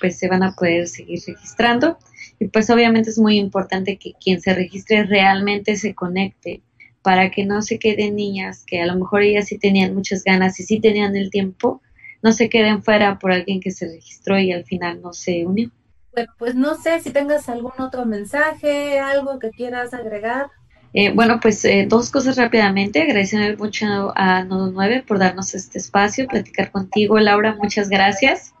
pues 0.00 0.18
se 0.18 0.28
van 0.28 0.42
a 0.42 0.54
poder 0.54 0.88
seguir 0.88 1.20
registrando. 1.26 1.98
Y 2.38 2.48
pues 2.48 2.70
obviamente 2.70 3.10
es 3.10 3.18
muy 3.18 3.36
importante 3.36 3.96
que 3.96 4.14
quien 4.14 4.40
se 4.40 4.54
registre 4.54 5.04
realmente 5.04 5.76
se 5.76 5.94
conecte 5.94 6.62
para 7.02 7.30
que 7.30 7.44
no 7.44 7.62
se 7.62 7.78
queden 7.78 8.16
niñas 8.16 8.64
que 8.66 8.80
a 8.80 8.86
lo 8.86 8.94
mejor 8.96 9.22
ellas 9.22 9.46
sí 9.46 9.58
tenían 9.58 9.94
muchas 9.94 10.22
ganas 10.24 10.58
y 10.60 10.64
sí 10.64 10.80
tenían 10.80 11.16
el 11.16 11.30
tiempo, 11.30 11.80
no 12.22 12.32
se 12.32 12.48
queden 12.48 12.82
fuera 12.82 13.18
por 13.18 13.32
alguien 13.32 13.60
que 13.60 13.70
se 13.70 13.88
registró 13.88 14.38
y 14.38 14.52
al 14.52 14.64
final 14.64 15.00
no 15.00 15.12
se 15.12 15.46
unió. 15.46 15.70
Bueno, 16.12 16.32
pues 16.38 16.54
no 16.54 16.74
sé 16.76 17.00
si 17.00 17.10
tengas 17.10 17.48
algún 17.48 17.72
otro 17.78 18.04
mensaje, 18.04 18.98
algo 18.98 19.38
que 19.38 19.50
quieras 19.50 19.94
agregar. 19.94 20.48
Eh, 20.92 21.12
bueno, 21.14 21.38
pues 21.40 21.64
eh, 21.64 21.86
dos 21.88 22.10
cosas 22.10 22.36
rápidamente. 22.36 23.02
Agradecer 23.02 23.56
mucho 23.58 24.12
a 24.16 24.44
Nodo 24.44 24.72
9 24.72 25.04
por 25.06 25.18
darnos 25.18 25.54
este 25.54 25.78
espacio, 25.78 26.26
platicar 26.26 26.72
contigo, 26.72 27.18
Laura, 27.20 27.56
muchas 27.56 27.88
gracias. 27.88 28.52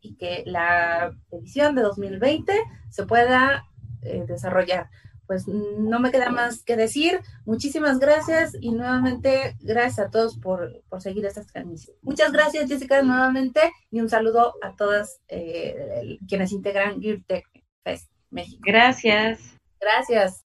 y 0.01 0.15
que 0.15 0.43
la 0.45 1.11
edición 1.31 1.75
de 1.75 1.81
2020 1.81 2.53
se 2.89 3.05
pueda 3.05 3.65
eh, 4.01 4.23
desarrollar 4.27 4.89
pues 5.27 5.47
no 5.47 5.99
me 5.99 6.11
queda 6.11 6.29
más 6.29 6.63
que 6.63 6.75
decir. 6.75 7.19
Muchísimas 7.45 7.99
gracias 7.99 8.55
y 8.59 8.71
nuevamente 8.71 9.55
gracias 9.61 10.07
a 10.07 10.11
todos 10.11 10.37
por, 10.37 10.83
seguir 10.99 11.25
estas 11.25 11.47
transmisiones. 11.47 12.01
Muchas 12.03 12.31
gracias, 12.31 12.67
Jessica, 12.69 13.01
nuevamente 13.01 13.71
y 13.91 14.01
un 14.01 14.09
saludo 14.09 14.53
a 14.61 14.75
todas 14.75 15.19
eh, 15.27 16.17
quienes 16.27 16.51
integran 16.51 17.01
GearTech 17.01 17.45
Fest 17.83 18.11
México. 18.29 18.61
Gracias. 18.65 19.39
Gracias. 19.79 20.45